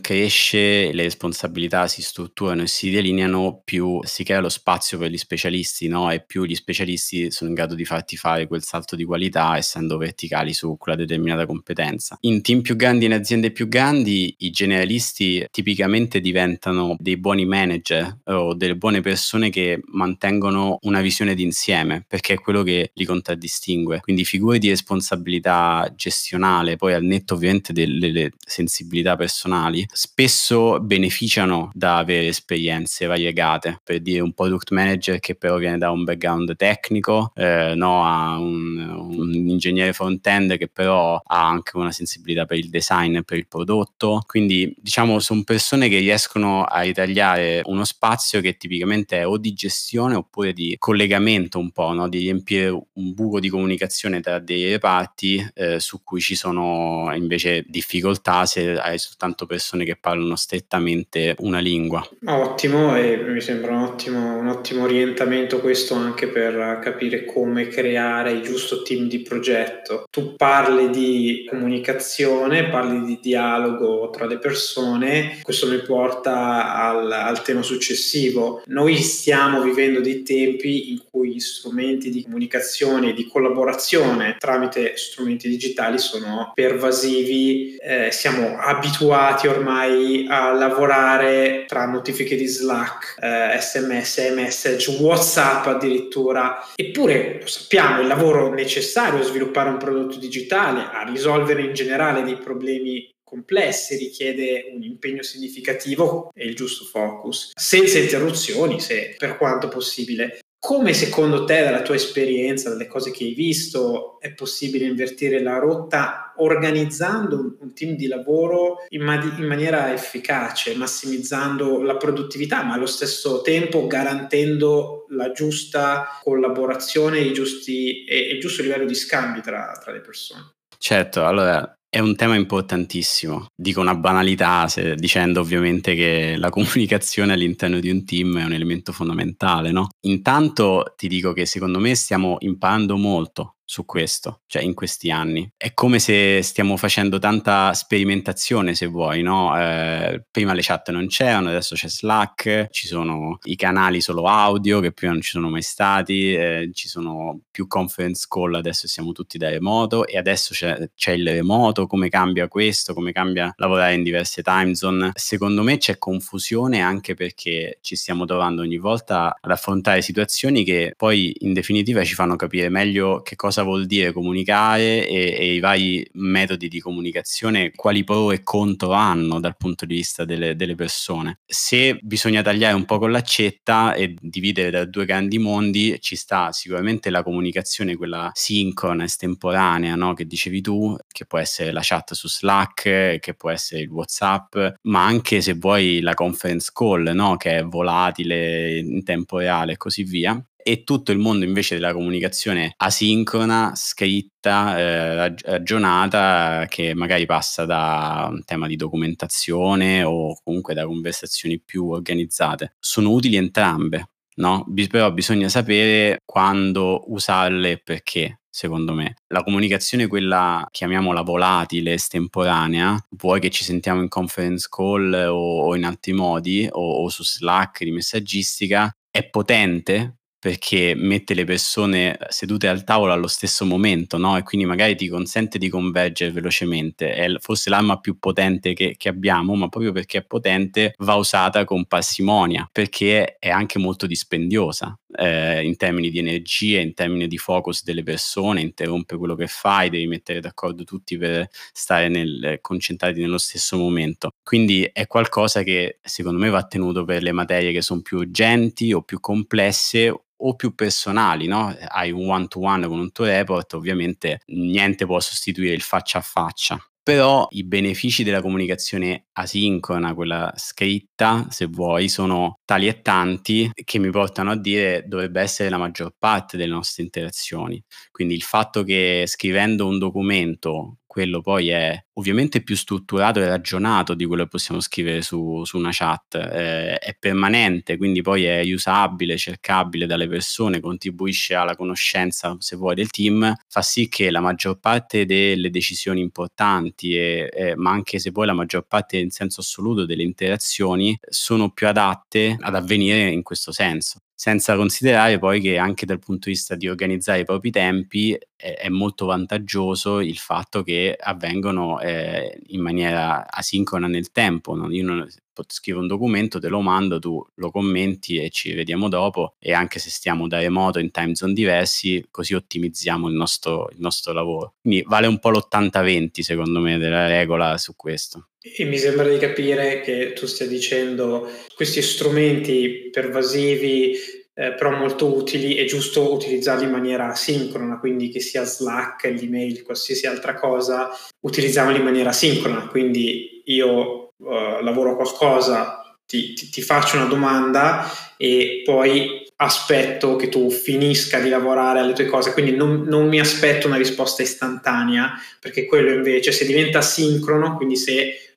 cresce, 0.00 0.92
le 0.92 1.02
responsabilità 1.02 1.88
si 1.88 2.02
strutturano 2.02 2.62
e 2.62 2.66
si 2.68 2.90
delineano, 2.90 3.62
più 3.64 3.98
si 4.04 4.22
crea 4.22 4.38
lo 4.38 4.48
spazio 4.48 4.96
per 4.96 5.10
gli 5.10 5.16
specialisti, 5.16 5.88
no? 5.88 6.12
E 6.12 6.20
più 6.20 6.44
gli 6.44 6.54
specialisti 6.54 7.32
sono 7.32 7.50
in 7.50 7.56
grado 7.56 7.74
di 7.74 7.84
farti 7.84 8.16
fare 8.16 8.46
quel 8.46 8.62
salto 8.62 8.94
di 8.94 9.04
qualità 9.04 9.56
essendo 9.56 9.96
verticali 9.96 10.52
su 10.52 10.76
quella 10.78 10.96
determinata 10.96 11.46
competenza. 11.46 12.16
In 12.20 12.42
team 12.42 12.60
più 12.60 12.76
grandi, 12.76 13.06
in 13.06 13.12
aziende 13.12 13.50
più 13.50 13.66
grandi, 13.66 14.36
i 14.38 14.50
generalisti 14.50 15.44
tipicamente 15.50 16.20
diventano 16.20 16.94
dei 17.00 17.16
buoni 17.16 17.44
manager 17.44 18.18
o 18.26 18.54
delle 18.54 18.76
buone 18.76 19.00
persone 19.00 19.50
che 19.50 19.80
mantengono 19.86 20.42
mantengono 20.44 20.78
una 20.82 21.00
visione 21.00 21.34
d'insieme, 21.34 22.04
perché 22.06 22.34
è 22.34 22.38
quello 22.38 22.62
che 22.62 22.90
li 22.94 23.04
contraddistingue. 23.04 24.00
Quindi 24.00 24.24
figure 24.24 24.58
di 24.58 24.68
responsabilità 24.68 25.90
gestionale, 25.96 26.76
poi 26.76 26.92
al 26.92 27.04
netto 27.04 27.34
ovviamente 27.34 27.72
delle, 27.72 28.32
sensibilità 28.38 29.16
personali, 29.16 29.86
spesso 29.90 30.80
beneficiano 30.80 31.70
da 31.72 31.98
avere 31.98 32.28
esperienze 32.28 33.06
variegate. 33.06 33.80
Per 33.82 34.00
dire 34.00 34.20
un 34.20 34.32
product 34.32 34.70
manager 34.72 35.18
che 35.20 35.34
però 35.34 35.56
viene 35.56 35.78
da 35.78 35.90
un 35.90 36.04
background 36.04 36.56
tecnico, 36.56 37.32
eh, 37.34 37.72
no, 37.74 38.04
a 38.04 38.38
un, 38.38 38.78
un 38.78 39.32
ingegnere 39.32 39.92
front-end 39.92 40.56
che 40.56 40.68
però 40.68 41.20
ha 41.24 41.46
anche 41.46 41.76
una 41.76 41.92
sensibilità 41.92 42.44
per 42.44 42.58
il 42.58 42.68
design 42.68 43.20
per 43.20 43.38
il 43.38 43.46
prodotto. 43.46 44.22
Quindi 44.26 44.74
diciamo 44.78 45.18
sono 45.18 45.42
persone 45.44 45.88
che 45.88 45.98
riescono 45.98 46.64
a 46.64 46.80
ritagliare 46.80 47.62
uno 47.64 47.84
spazio 47.84 48.40
che 48.40 48.56
tipicamente 48.56 49.18
è 49.18 49.26
o 49.26 49.38
di 49.38 49.52
gestione 49.52 50.14
oppure 50.24 50.52
di 50.52 50.74
collegamento 50.78 51.58
un 51.58 51.70
po', 51.70 51.92
no? 51.92 52.08
di 52.08 52.18
riempire 52.18 52.68
un 52.68 53.14
buco 53.14 53.38
di 53.40 53.48
comunicazione 53.48 54.20
tra 54.20 54.38
dei 54.38 54.70
reparti 54.70 55.52
eh, 55.54 55.78
su 55.78 56.02
cui 56.02 56.20
ci 56.20 56.34
sono 56.34 57.10
invece 57.14 57.64
difficoltà 57.68 58.46
se 58.46 58.76
hai 58.78 58.98
soltanto 58.98 59.46
persone 59.46 59.84
che 59.84 59.96
parlano 59.96 60.36
strettamente 60.36 61.36
una 61.38 61.60
lingua. 61.60 62.06
Ottimo 62.26 62.96
e 62.96 63.16
mi 63.16 63.40
sembra 63.40 63.72
un 63.72 63.82
ottimo, 63.82 64.38
un 64.38 64.48
ottimo 64.48 64.84
orientamento 64.84 65.60
questo 65.60 65.94
anche 65.94 66.28
per 66.28 66.78
capire 66.82 67.24
come 67.24 67.68
creare 67.68 68.32
il 68.32 68.42
giusto 68.42 68.82
team 68.82 69.06
di 69.06 69.20
progetto. 69.20 70.06
Tu 70.10 70.34
parli 70.36 70.90
di 70.90 71.46
comunicazione, 71.48 72.68
parli 72.68 73.04
di 73.04 73.18
dialogo 73.20 74.10
tra 74.10 74.26
le 74.26 74.38
persone, 74.38 75.38
questo 75.42 75.68
mi 75.68 75.78
porta 75.78 76.74
al, 76.74 77.10
al 77.10 77.42
tema 77.42 77.62
successivo. 77.62 78.62
Noi 78.66 78.96
stiamo 78.96 79.62
vivendo 79.62 80.00
dei 80.14 80.22
tempi 80.22 80.90
in 80.90 81.00
cui 81.10 81.34
gli 81.34 81.40
strumenti 81.40 82.10
di 82.10 82.22
comunicazione 82.22 83.10
e 83.10 83.12
di 83.14 83.26
collaborazione 83.26 84.36
tramite 84.38 84.96
strumenti 84.96 85.48
digitali 85.48 85.98
sono 85.98 86.52
pervasivi, 86.54 87.76
eh, 87.76 88.10
siamo 88.12 88.56
abituati 88.58 89.48
ormai 89.48 90.26
a 90.28 90.52
lavorare 90.52 91.64
tra 91.66 91.86
notifiche 91.86 92.36
di 92.36 92.46
Slack, 92.46 93.16
eh, 93.20 93.58
sms, 93.60 94.32
message, 94.34 94.90
whatsapp 95.00 95.66
addirittura, 95.66 96.64
eppure 96.74 97.38
lo 97.40 97.46
sappiamo, 97.46 98.00
il 98.00 98.06
lavoro 98.06 98.52
necessario 98.52 99.20
a 99.20 99.24
sviluppare 99.24 99.70
un 99.70 99.78
prodotto 99.78 100.18
digitale, 100.18 100.88
a 100.92 101.08
risolvere 101.10 101.62
in 101.62 101.74
generale 101.74 102.22
dei 102.22 102.36
problemi 102.36 103.12
complessi, 103.34 103.96
richiede 103.96 104.70
un 104.72 104.84
impegno 104.84 105.22
significativo 105.22 106.30
e 106.32 106.46
il 106.46 106.54
giusto 106.54 106.84
focus, 106.84 107.50
senza 107.52 107.98
interruzioni, 107.98 108.80
se 108.80 109.16
per 109.18 109.36
quanto 109.36 109.66
possibile. 109.66 110.38
Come 110.56 110.94
secondo 110.94 111.44
te, 111.44 111.62
dalla 111.62 111.82
tua 111.82 111.96
esperienza, 111.96 112.70
dalle 112.70 112.86
cose 112.86 113.10
che 113.10 113.24
hai 113.24 113.34
visto, 113.34 114.18
è 114.20 114.32
possibile 114.32 114.86
invertire 114.86 115.42
la 115.42 115.58
rotta 115.58 116.32
organizzando 116.36 117.56
un, 117.60 117.74
team 117.74 117.96
di 117.96 118.06
lavoro 118.06 118.78
in, 118.88 119.02
ma- 119.02 119.20
in, 119.36 119.44
maniera 119.44 119.92
efficace, 119.92 120.74
massimizzando 120.74 121.82
la 121.82 121.96
produttività, 121.96 122.62
ma 122.62 122.74
allo 122.74 122.86
stesso 122.86 123.42
tempo 123.42 123.86
garantendo 123.86 125.04
la 125.10 125.32
giusta 125.32 126.20
collaborazione 126.22 127.30
giusti, 127.32 128.04
e, 128.04 128.30
e 128.30 128.34
il 128.34 128.40
giusto 128.40 128.62
livello 128.62 128.86
di 128.86 128.94
scambi 128.94 129.42
tra, 129.42 129.78
tra 129.82 129.92
le 129.92 130.00
persone? 130.00 130.52
Certo, 130.78 131.26
allora 131.26 131.74
è 131.94 132.00
un 132.00 132.16
tema 132.16 132.34
importantissimo. 132.34 133.46
Dico 133.54 133.80
una 133.80 133.94
banalità 133.94 134.66
se, 134.66 134.96
dicendo 134.96 135.38
ovviamente 135.38 135.94
che 135.94 136.34
la 136.36 136.50
comunicazione 136.50 137.34
all'interno 137.34 137.78
di 137.78 137.88
un 137.88 138.04
team 138.04 138.36
è 138.40 138.44
un 138.44 138.52
elemento 138.52 138.90
fondamentale, 138.90 139.70
no? 139.70 139.86
Intanto 140.00 140.94
ti 140.96 141.06
dico 141.06 141.32
che 141.32 141.46
secondo 141.46 141.78
me 141.78 141.94
stiamo 141.94 142.38
imparando 142.40 142.96
molto 142.96 143.58
su 143.64 143.84
questo, 143.84 144.42
cioè 144.46 144.62
in 144.62 144.74
questi 144.74 145.10
anni. 145.10 145.50
È 145.56 145.72
come 145.72 145.98
se 145.98 146.42
stiamo 146.42 146.76
facendo 146.76 147.18
tanta 147.18 147.72
sperimentazione, 147.72 148.74
se 148.74 148.86
vuoi, 148.86 149.22
no? 149.22 149.58
Eh, 149.58 150.24
prima 150.30 150.52
le 150.52 150.62
chat 150.62 150.90
non 150.90 151.06
c'erano, 151.06 151.48
adesso 151.48 151.74
c'è 151.74 151.88
Slack, 151.88 152.68
ci 152.70 152.86
sono 152.86 153.38
i 153.44 153.56
canali 153.56 154.00
solo 154.00 154.26
audio 154.26 154.80
che 154.80 154.92
prima 154.92 155.12
non 155.12 155.22
ci 155.22 155.30
sono 155.30 155.48
mai 155.48 155.62
stati, 155.62 156.34
eh, 156.34 156.70
ci 156.72 156.88
sono 156.88 157.40
più 157.50 157.66
conference 157.66 158.26
call, 158.28 158.54
adesso 158.54 158.86
siamo 158.86 159.12
tutti 159.12 159.38
da 159.38 159.48
remoto 159.48 160.06
e 160.06 160.18
adesso 160.18 160.52
c'è, 160.52 160.90
c'è 160.94 161.12
il 161.12 161.28
remoto, 161.28 161.86
come 161.86 162.08
cambia 162.08 162.48
questo, 162.48 162.94
come 162.94 163.12
cambia 163.12 163.52
lavorare 163.56 163.94
in 163.94 164.02
diverse 164.02 164.42
time 164.42 164.74
zone. 164.74 165.10
Secondo 165.14 165.62
me 165.62 165.78
c'è 165.78 165.98
confusione 165.98 166.80
anche 166.80 167.14
perché 167.14 167.78
ci 167.80 167.96
stiamo 167.96 168.24
trovando 168.24 168.62
ogni 168.62 168.78
volta 168.78 169.36
ad 169.40 169.50
affrontare 169.50 170.02
situazioni 170.02 170.64
che 170.64 170.94
poi 170.96 171.34
in 171.40 171.52
definitiva 171.52 172.04
ci 172.04 172.14
fanno 172.14 172.36
capire 172.36 172.68
meglio 172.68 173.22
che 173.22 173.36
cosa 173.36 173.53
cosa 173.54 173.62
vuol 173.62 173.86
dire 173.86 174.12
comunicare 174.12 175.06
e, 175.06 175.36
e, 175.38 175.54
i 175.54 175.60
vari 175.60 176.04
metodi 176.14 176.66
di 176.66 176.80
comunicazione, 176.80 177.70
quali 177.70 178.02
pro 178.02 178.32
e 178.32 178.42
contro 178.42 178.90
hanno 178.92 179.38
dal 179.38 179.56
punto 179.56 179.86
di 179.86 179.94
vista 179.94 180.24
delle, 180.24 180.56
delle 180.56 180.74
persone. 180.74 181.38
Se 181.46 181.96
bisogna 182.02 182.42
tagliare 182.42 182.74
un 182.74 182.84
po' 182.84 182.98
con 182.98 183.12
l'accetta 183.12 183.94
e 183.94 184.16
dividere 184.20 184.70
da 184.70 184.84
due 184.84 185.04
grandi 185.04 185.38
mondi, 185.38 185.96
ci 186.00 186.16
sta 186.16 186.50
sicuramente 186.50 187.10
la 187.10 187.22
comunicazione, 187.22 187.96
quella 187.96 188.30
sincrona, 188.32 189.04
estemporanea, 189.04 189.94
no? 189.94 190.14
che 190.14 190.26
dicevi 190.26 190.60
tu, 190.60 190.96
che 191.06 191.24
può 191.24 191.38
essere 191.38 191.70
la 191.70 191.82
chat 191.82 192.14
su 192.14 192.28
Slack, 192.28 193.18
che 193.20 193.34
può 193.36 193.50
essere 193.50 193.82
il 193.82 193.88
WhatsApp, 193.88 194.56
ma 194.82 195.04
anche 195.04 195.40
se 195.40 195.54
vuoi 195.54 196.00
la 196.00 196.14
conference 196.14 196.70
call, 196.74 197.12
no? 197.14 197.36
che 197.36 197.58
è 197.58 197.62
volatile 197.62 198.78
in 198.78 199.04
tempo 199.04 199.38
reale 199.38 199.72
e 199.72 199.76
così 199.76 200.02
via 200.02 200.44
e 200.64 200.82
tutto 200.82 201.12
il 201.12 201.18
mondo 201.18 201.44
invece 201.44 201.74
della 201.74 201.92
comunicazione 201.92 202.72
asincrona, 202.78 203.72
scritta, 203.76 204.78
eh, 204.78 205.36
ragionata, 205.44 206.64
che 206.68 206.94
magari 206.94 207.26
passa 207.26 207.66
da 207.66 208.28
un 208.30 208.42
tema 208.44 208.66
di 208.66 208.76
documentazione 208.76 210.02
o 210.02 210.40
comunque 210.42 210.72
da 210.72 210.86
conversazioni 210.86 211.60
più 211.60 211.90
organizzate. 211.90 212.76
Sono 212.80 213.10
utili 213.10 213.36
entrambe 213.36 214.08
no? 214.36 214.66
Però 214.90 215.12
bisogna 215.12 215.48
sapere 215.48 216.22
quando 216.24 217.04
usarle 217.12 217.72
e 217.72 217.78
perché 217.78 218.40
secondo 218.54 218.92
me. 218.92 219.16
La 219.28 219.42
comunicazione, 219.42 220.06
quella 220.06 220.66
chiamiamola 220.70 221.22
volatile, 221.22 221.94
estemporanea, 221.94 222.96
vuoi 223.10 223.40
che 223.40 223.50
ci 223.50 223.64
sentiamo 223.64 224.00
in 224.00 224.08
conference 224.08 224.68
call 224.70 225.12
o, 225.12 225.62
o 225.64 225.76
in 225.76 225.84
altri 225.84 226.12
modi, 226.12 226.68
o, 226.70 227.02
o, 227.02 227.08
su 227.08 227.24
Slack 227.24 227.82
di 227.82 227.90
messaggistica, 227.90 228.96
è 229.10 229.28
potente 229.28 230.18
perché 230.44 230.92
mette 230.94 231.32
le 231.32 231.44
persone 231.44 232.18
sedute 232.28 232.68
al 232.68 232.84
tavolo 232.84 233.14
allo 233.14 233.28
stesso 233.28 233.64
momento, 233.64 234.18
no? 234.18 234.36
E 234.36 234.42
quindi 234.42 234.66
magari 234.66 234.94
ti 234.94 235.08
consente 235.08 235.56
di 235.56 235.70
convergere 235.70 236.32
velocemente. 236.32 237.14
È 237.14 237.32
forse 237.38 237.70
l'arma 237.70 237.98
più 237.98 238.18
potente 238.18 238.74
che, 238.74 238.94
che 238.98 239.08
abbiamo, 239.08 239.54
ma 239.54 239.70
proprio 239.70 239.92
perché 239.92 240.18
è 240.18 240.22
potente 240.22 240.92
va 240.98 241.14
usata 241.14 241.64
con 241.64 241.86
parsimonia, 241.86 242.68
perché 242.70 243.38
è 243.38 243.48
anche 243.48 243.78
molto 243.78 244.06
dispendiosa 244.06 244.94
eh, 245.16 245.64
in 245.64 245.76
termini 245.76 246.10
di 246.10 246.18
energia, 246.18 246.78
in 246.78 246.92
termini 246.92 247.26
di 247.26 247.38
focus 247.38 247.82
delle 247.82 248.02
persone, 248.02 248.60
interrompe 248.60 249.16
quello 249.16 249.34
che 249.34 249.46
fai, 249.46 249.88
devi 249.88 250.06
mettere 250.06 250.40
d'accordo 250.40 250.84
tutti 250.84 251.16
per 251.16 251.48
stare 251.72 252.08
nel, 252.08 252.58
concentrati 252.60 253.18
nello 253.18 253.38
stesso 253.38 253.78
momento. 253.78 254.32
Quindi 254.42 254.88
è 254.92 255.06
qualcosa 255.06 255.62
che 255.62 256.00
secondo 256.02 256.38
me 256.38 256.50
va 256.50 256.66
tenuto 256.66 257.06
per 257.06 257.22
le 257.22 257.32
materie 257.32 257.72
che 257.72 257.80
sono 257.80 258.02
più 258.02 258.18
urgenti 258.18 258.92
o 258.92 259.00
più 259.00 259.20
complesse 259.20 260.12
o 260.36 260.54
più 260.56 260.74
personali, 260.74 261.46
no? 261.46 261.74
Hai 261.88 262.10
un 262.10 262.28
one 262.28 262.46
to 262.48 262.60
one 262.60 262.86
con 262.86 262.98
un 262.98 263.12
tuo 263.12 263.24
report, 263.24 263.74
ovviamente 263.74 264.40
niente 264.46 265.06
può 265.06 265.20
sostituire 265.20 265.74
il 265.74 265.82
faccia 265.82 266.18
a 266.18 266.22
faccia. 266.22 266.78
Però 267.02 267.46
i 267.50 267.64
benefici 267.64 268.24
della 268.24 268.40
comunicazione 268.40 269.26
asincrona, 269.32 270.14
quella 270.14 270.50
scritta, 270.56 271.46
se 271.50 271.66
vuoi, 271.66 272.08
sono 272.08 272.60
tali 272.64 272.86
e 272.88 273.02
tanti 273.02 273.70
che 273.74 273.98
mi 273.98 274.08
portano 274.10 274.52
a 274.52 274.56
dire 274.56 275.04
dovrebbe 275.06 275.42
essere 275.42 275.68
la 275.68 275.76
maggior 275.76 276.14
parte 276.18 276.56
delle 276.56 276.72
nostre 276.72 277.02
interazioni. 277.02 277.82
Quindi 278.10 278.32
il 278.34 278.42
fatto 278.42 278.82
che 278.84 279.24
scrivendo 279.26 279.86
un 279.86 279.98
documento 279.98 281.00
quello 281.14 281.40
poi 281.40 281.68
è 281.68 281.96
ovviamente 282.14 282.60
più 282.60 282.74
strutturato 282.74 283.38
e 283.38 283.46
ragionato 283.46 284.14
di 284.14 284.24
quello 284.24 284.42
che 284.42 284.48
possiamo 284.48 284.80
scrivere 284.80 285.22
su, 285.22 285.62
su 285.64 285.78
una 285.78 285.90
chat, 285.92 286.34
eh, 286.34 286.98
è 286.98 287.16
permanente, 287.16 287.96
quindi 287.96 288.20
poi 288.20 288.42
è 288.46 288.62
usabile, 288.72 289.36
cercabile 289.36 290.06
dalle 290.06 290.26
persone, 290.26 290.80
contribuisce 290.80 291.54
alla 291.54 291.76
conoscenza, 291.76 292.56
se 292.58 292.74
vuoi, 292.74 292.96
del 292.96 293.10
team, 293.10 293.54
fa 293.68 293.80
sì 293.80 294.08
che 294.08 294.32
la 294.32 294.40
maggior 294.40 294.80
parte 294.80 295.24
delle 295.24 295.70
decisioni 295.70 296.20
importanti, 296.20 297.16
e, 297.16 297.48
e, 297.52 297.76
ma 297.76 297.92
anche 297.92 298.18
se 298.18 298.32
vuoi 298.32 298.46
la 298.46 298.52
maggior 298.52 298.84
parte 298.84 299.18
in 299.18 299.30
senso 299.30 299.60
assoluto 299.60 300.04
delle 300.04 300.24
interazioni, 300.24 301.16
sono 301.28 301.70
più 301.70 301.86
adatte 301.86 302.56
ad 302.58 302.74
avvenire 302.74 303.30
in 303.30 303.42
questo 303.44 303.70
senso 303.70 304.23
senza 304.34 304.76
considerare 304.76 305.38
poi 305.38 305.60
che 305.60 305.78
anche 305.78 306.06
dal 306.06 306.18
punto 306.18 306.48
di 306.48 306.54
vista 306.54 306.74
di 306.74 306.88
organizzare 306.88 307.40
i 307.40 307.44
propri 307.44 307.70
tempi 307.70 308.36
è, 308.56 308.74
è 308.74 308.88
molto 308.88 309.26
vantaggioso 309.26 310.20
il 310.20 310.36
fatto 310.36 310.82
che 310.82 311.16
avvengono 311.18 312.00
eh, 312.00 312.60
in 312.68 312.80
maniera 312.80 313.50
asincrona 313.50 314.06
nel 314.06 314.32
tempo. 314.32 314.74
No? 314.74 314.90
Io 314.90 315.04
non, 315.04 315.26
scrivo 315.68 316.00
un 316.00 316.08
documento, 316.08 316.58
te 316.58 316.68
lo 316.68 316.80
mando, 316.80 317.18
tu 317.18 317.44
lo 317.54 317.70
commenti 317.70 318.36
e 318.36 318.50
ci 318.50 318.72
vediamo 318.72 319.08
dopo 319.08 319.54
e 319.58 319.72
anche 319.72 319.98
se 320.00 320.10
stiamo 320.10 320.48
da 320.48 320.58
remoto 320.58 320.98
in 320.98 321.10
time 321.10 321.36
zone 321.36 321.52
diversi, 321.52 322.26
così 322.30 322.54
ottimizziamo 322.54 323.28
il 323.28 323.34
nostro, 323.34 323.88
il 323.90 324.00
nostro 324.00 324.32
lavoro. 324.32 324.74
Quindi 324.80 325.04
vale 325.06 325.28
un 325.28 325.38
po' 325.38 325.50
l'80-20 325.50 326.40
secondo 326.40 326.80
me 326.80 326.98
della 326.98 327.28
regola 327.28 327.78
su 327.78 327.94
questo. 327.94 328.48
E 328.66 328.84
mi 328.86 328.96
sembra 328.96 329.28
di 329.28 329.36
capire 329.36 330.00
che 330.00 330.32
tu 330.32 330.46
stia 330.46 330.66
dicendo 330.66 331.50
questi 331.74 332.00
strumenti 332.00 333.10
pervasivi 333.12 334.16
eh, 334.54 334.72
però 334.72 334.92
molto 334.96 335.36
utili, 335.36 335.74
è 335.74 335.84
giusto 335.84 336.32
utilizzarli 336.32 336.84
in 336.84 336.90
maniera 336.90 337.30
asincrona, 337.30 337.98
quindi 337.98 338.30
che 338.30 338.40
sia 338.40 338.64
Slack, 338.64 339.24
l'email, 339.24 339.82
qualsiasi 339.82 340.26
altra 340.26 340.54
cosa, 340.54 341.10
utilizziamoli 341.40 341.98
in 341.98 342.04
maniera 342.04 342.30
asincrona, 342.30 342.86
quindi 342.86 343.62
io 343.66 344.32
uh, 344.36 344.80
lavoro 344.80 345.16
qualcosa, 345.16 346.16
ti, 346.24 346.54
ti, 346.54 346.70
ti 346.70 346.82
faccio 346.82 347.16
una 347.16 347.26
domanda 347.26 348.08
e 348.38 348.82
poi 348.84 349.42
aspetto 349.56 350.36
che 350.36 350.48
tu 350.48 350.70
finisca 350.70 351.38
di 351.38 351.48
lavorare 351.48 351.98
alle 351.98 352.12
tue 352.12 352.26
cose, 352.26 352.52
quindi 352.52 352.74
non, 352.74 353.02
non, 353.02 353.28
mi 353.28 353.40
aspetto 353.40 353.88
una 353.88 353.96
risposta 353.96 354.42
istantanea, 354.42 355.32
perché 355.60 355.84
quello 355.84 356.12
invece 356.12 356.52
se 356.52 356.64
diventa 356.64 357.02
sincrono, 357.02 357.76
quindi 357.76 357.96
se 357.96 358.53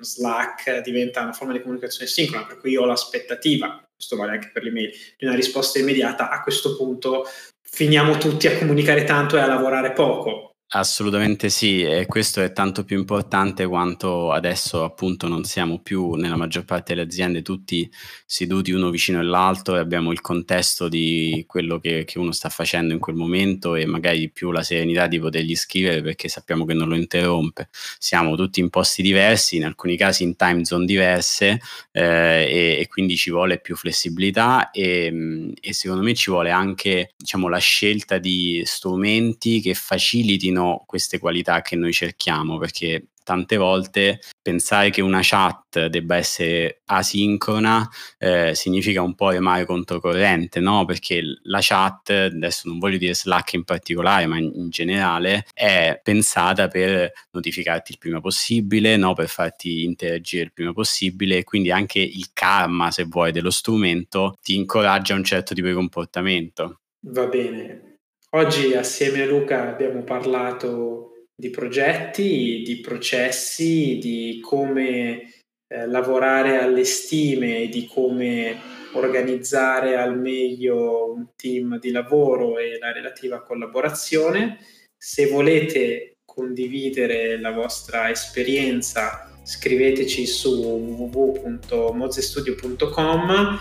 Slack 0.00 0.82
diventa 0.82 1.22
una 1.22 1.32
forma 1.32 1.52
di 1.52 1.60
comunicazione 1.60 2.08
sincrona, 2.08 2.46
per 2.46 2.58
cui 2.58 2.72
io 2.72 2.82
ho 2.82 2.86
l'aspettativa, 2.86 3.82
questo 3.94 4.16
vale 4.16 4.32
anche 4.32 4.50
per 4.52 4.62
l'email, 4.62 4.90
di 5.16 5.26
una 5.26 5.34
risposta 5.34 5.78
immediata, 5.78 6.30
a 6.30 6.42
questo 6.42 6.76
punto 6.76 7.24
finiamo 7.62 8.18
tutti 8.18 8.46
a 8.46 8.56
comunicare 8.58 9.04
tanto 9.04 9.36
e 9.36 9.40
a 9.40 9.46
lavorare 9.46 9.92
poco. 9.92 10.53
Assolutamente 10.76 11.50
sì, 11.50 11.82
e 11.82 12.06
questo 12.06 12.42
è 12.42 12.52
tanto 12.52 12.82
più 12.82 12.98
importante 12.98 13.64
quanto 13.64 14.32
adesso 14.32 14.82
appunto 14.82 15.28
non 15.28 15.44
siamo 15.44 15.78
più 15.78 16.14
nella 16.14 16.34
maggior 16.34 16.64
parte 16.64 16.94
delle 16.94 17.06
aziende 17.06 17.42
tutti 17.42 17.88
seduti 18.26 18.72
uno 18.72 18.90
vicino 18.90 19.20
all'altro 19.20 19.76
e 19.76 19.78
abbiamo 19.78 20.10
il 20.10 20.20
contesto 20.20 20.88
di 20.88 21.44
quello 21.46 21.78
che, 21.78 22.02
che 22.04 22.18
uno 22.18 22.32
sta 22.32 22.48
facendo 22.48 22.92
in 22.92 22.98
quel 22.98 23.14
momento 23.14 23.76
e 23.76 23.86
magari 23.86 24.28
più 24.32 24.50
la 24.50 24.64
serenità 24.64 25.06
di 25.06 25.20
potergli 25.20 25.54
scrivere 25.54 26.02
perché 26.02 26.28
sappiamo 26.28 26.64
che 26.64 26.74
non 26.74 26.88
lo 26.88 26.96
interrompe. 26.96 27.68
Siamo 27.96 28.34
tutti 28.34 28.58
in 28.58 28.68
posti 28.68 29.00
diversi, 29.02 29.54
in 29.54 29.66
alcuni 29.66 29.96
casi 29.96 30.24
in 30.24 30.34
time 30.34 30.64
zone 30.64 30.86
diverse 30.86 31.60
eh, 31.92 32.48
e, 32.50 32.76
e, 32.80 32.88
quindi 32.88 33.16
ci 33.16 33.30
vuole 33.30 33.60
più 33.60 33.76
flessibilità 33.76 34.72
e, 34.72 35.52
e 35.60 35.72
secondo 35.72 36.02
me 36.02 36.14
ci 36.14 36.32
vuole 36.32 36.50
anche 36.50 37.12
diciamo, 37.16 37.48
la 37.48 37.58
scelta 37.58 38.18
di 38.18 38.60
strumenti 38.64 39.60
che 39.60 39.74
facilitino 39.74 40.62
queste 40.86 41.18
qualità 41.18 41.62
che 41.62 41.76
noi 41.76 41.92
cerchiamo, 41.92 42.58
perché 42.58 43.08
tante 43.24 43.56
volte 43.56 44.20
pensare 44.40 44.90
che 44.90 45.00
una 45.00 45.20
chat 45.22 45.86
debba 45.86 46.16
essere 46.16 46.82
asincrona 46.84 47.88
eh, 48.18 48.54
significa 48.54 49.02
un 49.02 49.14
po' 49.14 49.30
remare 49.30 49.64
controcorrente, 49.64 50.60
no? 50.60 50.84
Perché 50.84 51.22
la 51.44 51.58
chat, 51.60 52.10
adesso 52.10 52.68
non 52.68 52.78
voglio 52.78 52.98
dire 52.98 53.14
Slack 53.14 53.54
in 53.54 53.64
particolare, 53.64 54.26
ma 54.26 54.38
in, 54.38 54.52
in 54.54 54.68
generale, 54.68 55.46
è 55.52 55.98
pensata 56.02 56.68
per 56.68 57.10
notificarti 57.30 57.92
il 57.92 57.98
prima 57.98 58.20
possibile, 58.20 58.96
no? 58.96 59.14
Per 59.14 59.28
farti 59.28 59.84
interagire 59.84 60.44
il 60.44 60.52
prima 60.52 60.72
possibile 60.72 61.38
e 61.38 61.44
quindi 61.44 61.70
anche 61.72 62.00
il 62.00 62.28
karma, 62.32 62.90
se 62.90 63.04
vuoi, 63.04 63.32
dello 63.32 63.50
strumento 63.50 64.36
ti 64.42 64.54
incoraggia 64.54 65.14
a 65.14 65.16
un 65.16 65.24
certo 65.24 65.54
tipo 65.54 65.66
di 65.66 65.74
comportamento. 65.74 66.80
Va 67.06 67.26
bene, 67.26 67.93
Oggi 68.34 68.74
assieme 68.74 69.22
a 69.22 69.26
Luca 69.26 69.68
abbiamo 69.68 70.02
parlato 70.02 71.28
di 71.36 71.50
progetti, 71.50 72.62
di 72.64 72.80
processi, 72.80 73.98
di 73.98 74.40
come 74.42 75.30
eh, 75.68 75.86
lavorare 75.86 76.58
alle 76.58 76.82
stime 76.82 77.68
di 77.68 77.86
come 77.86 78.58
organizzare 78.94 79.96
al 79.96 80.18
meglio 80.18 81.12
un 81.12 81.28
team 81.36 81.78
di 81.78 81.92
lavoro 81.92 82.58
e 82.58 82.76
la 82.80 82.90
relativa 82.90 83.40
collaborazione. 83.40 84.58
Se 84.96 85.28
volete 85.28 86.16
condividere 86.24 87.38
la 87.38 87.52
vostra 87.52 88.10
esperienza, 88.10 89.30
scriveteci 89.44 90.26
su 90.26 90.60
www.mozestudio.com. 90.60 93.60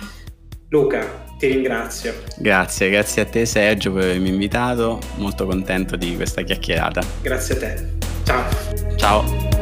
Luca, 0.70 1.32
ti 1.44 1.48
ringrazio. 1.48 2.14
Grazie, 2.38 2.90
grazie 2.90 3.22
a 3.24 3.26
te 3.26 3.46
Sergio 3.46 3.92
per 3.92 4.04
avermi 4.04 4.30
invitato, 4.30 5.00
molto 5.16 5.46
contento 5.46 5.98
di 5.98 6.16
questa 6.16 6.42
chiacchierata. 6.42 7.02
Grazie 7.22 7.56
a 7.56 7.58
te. 7.58 7.88
Ciao. 8.24 8.44
Ciao. 8.96 9.53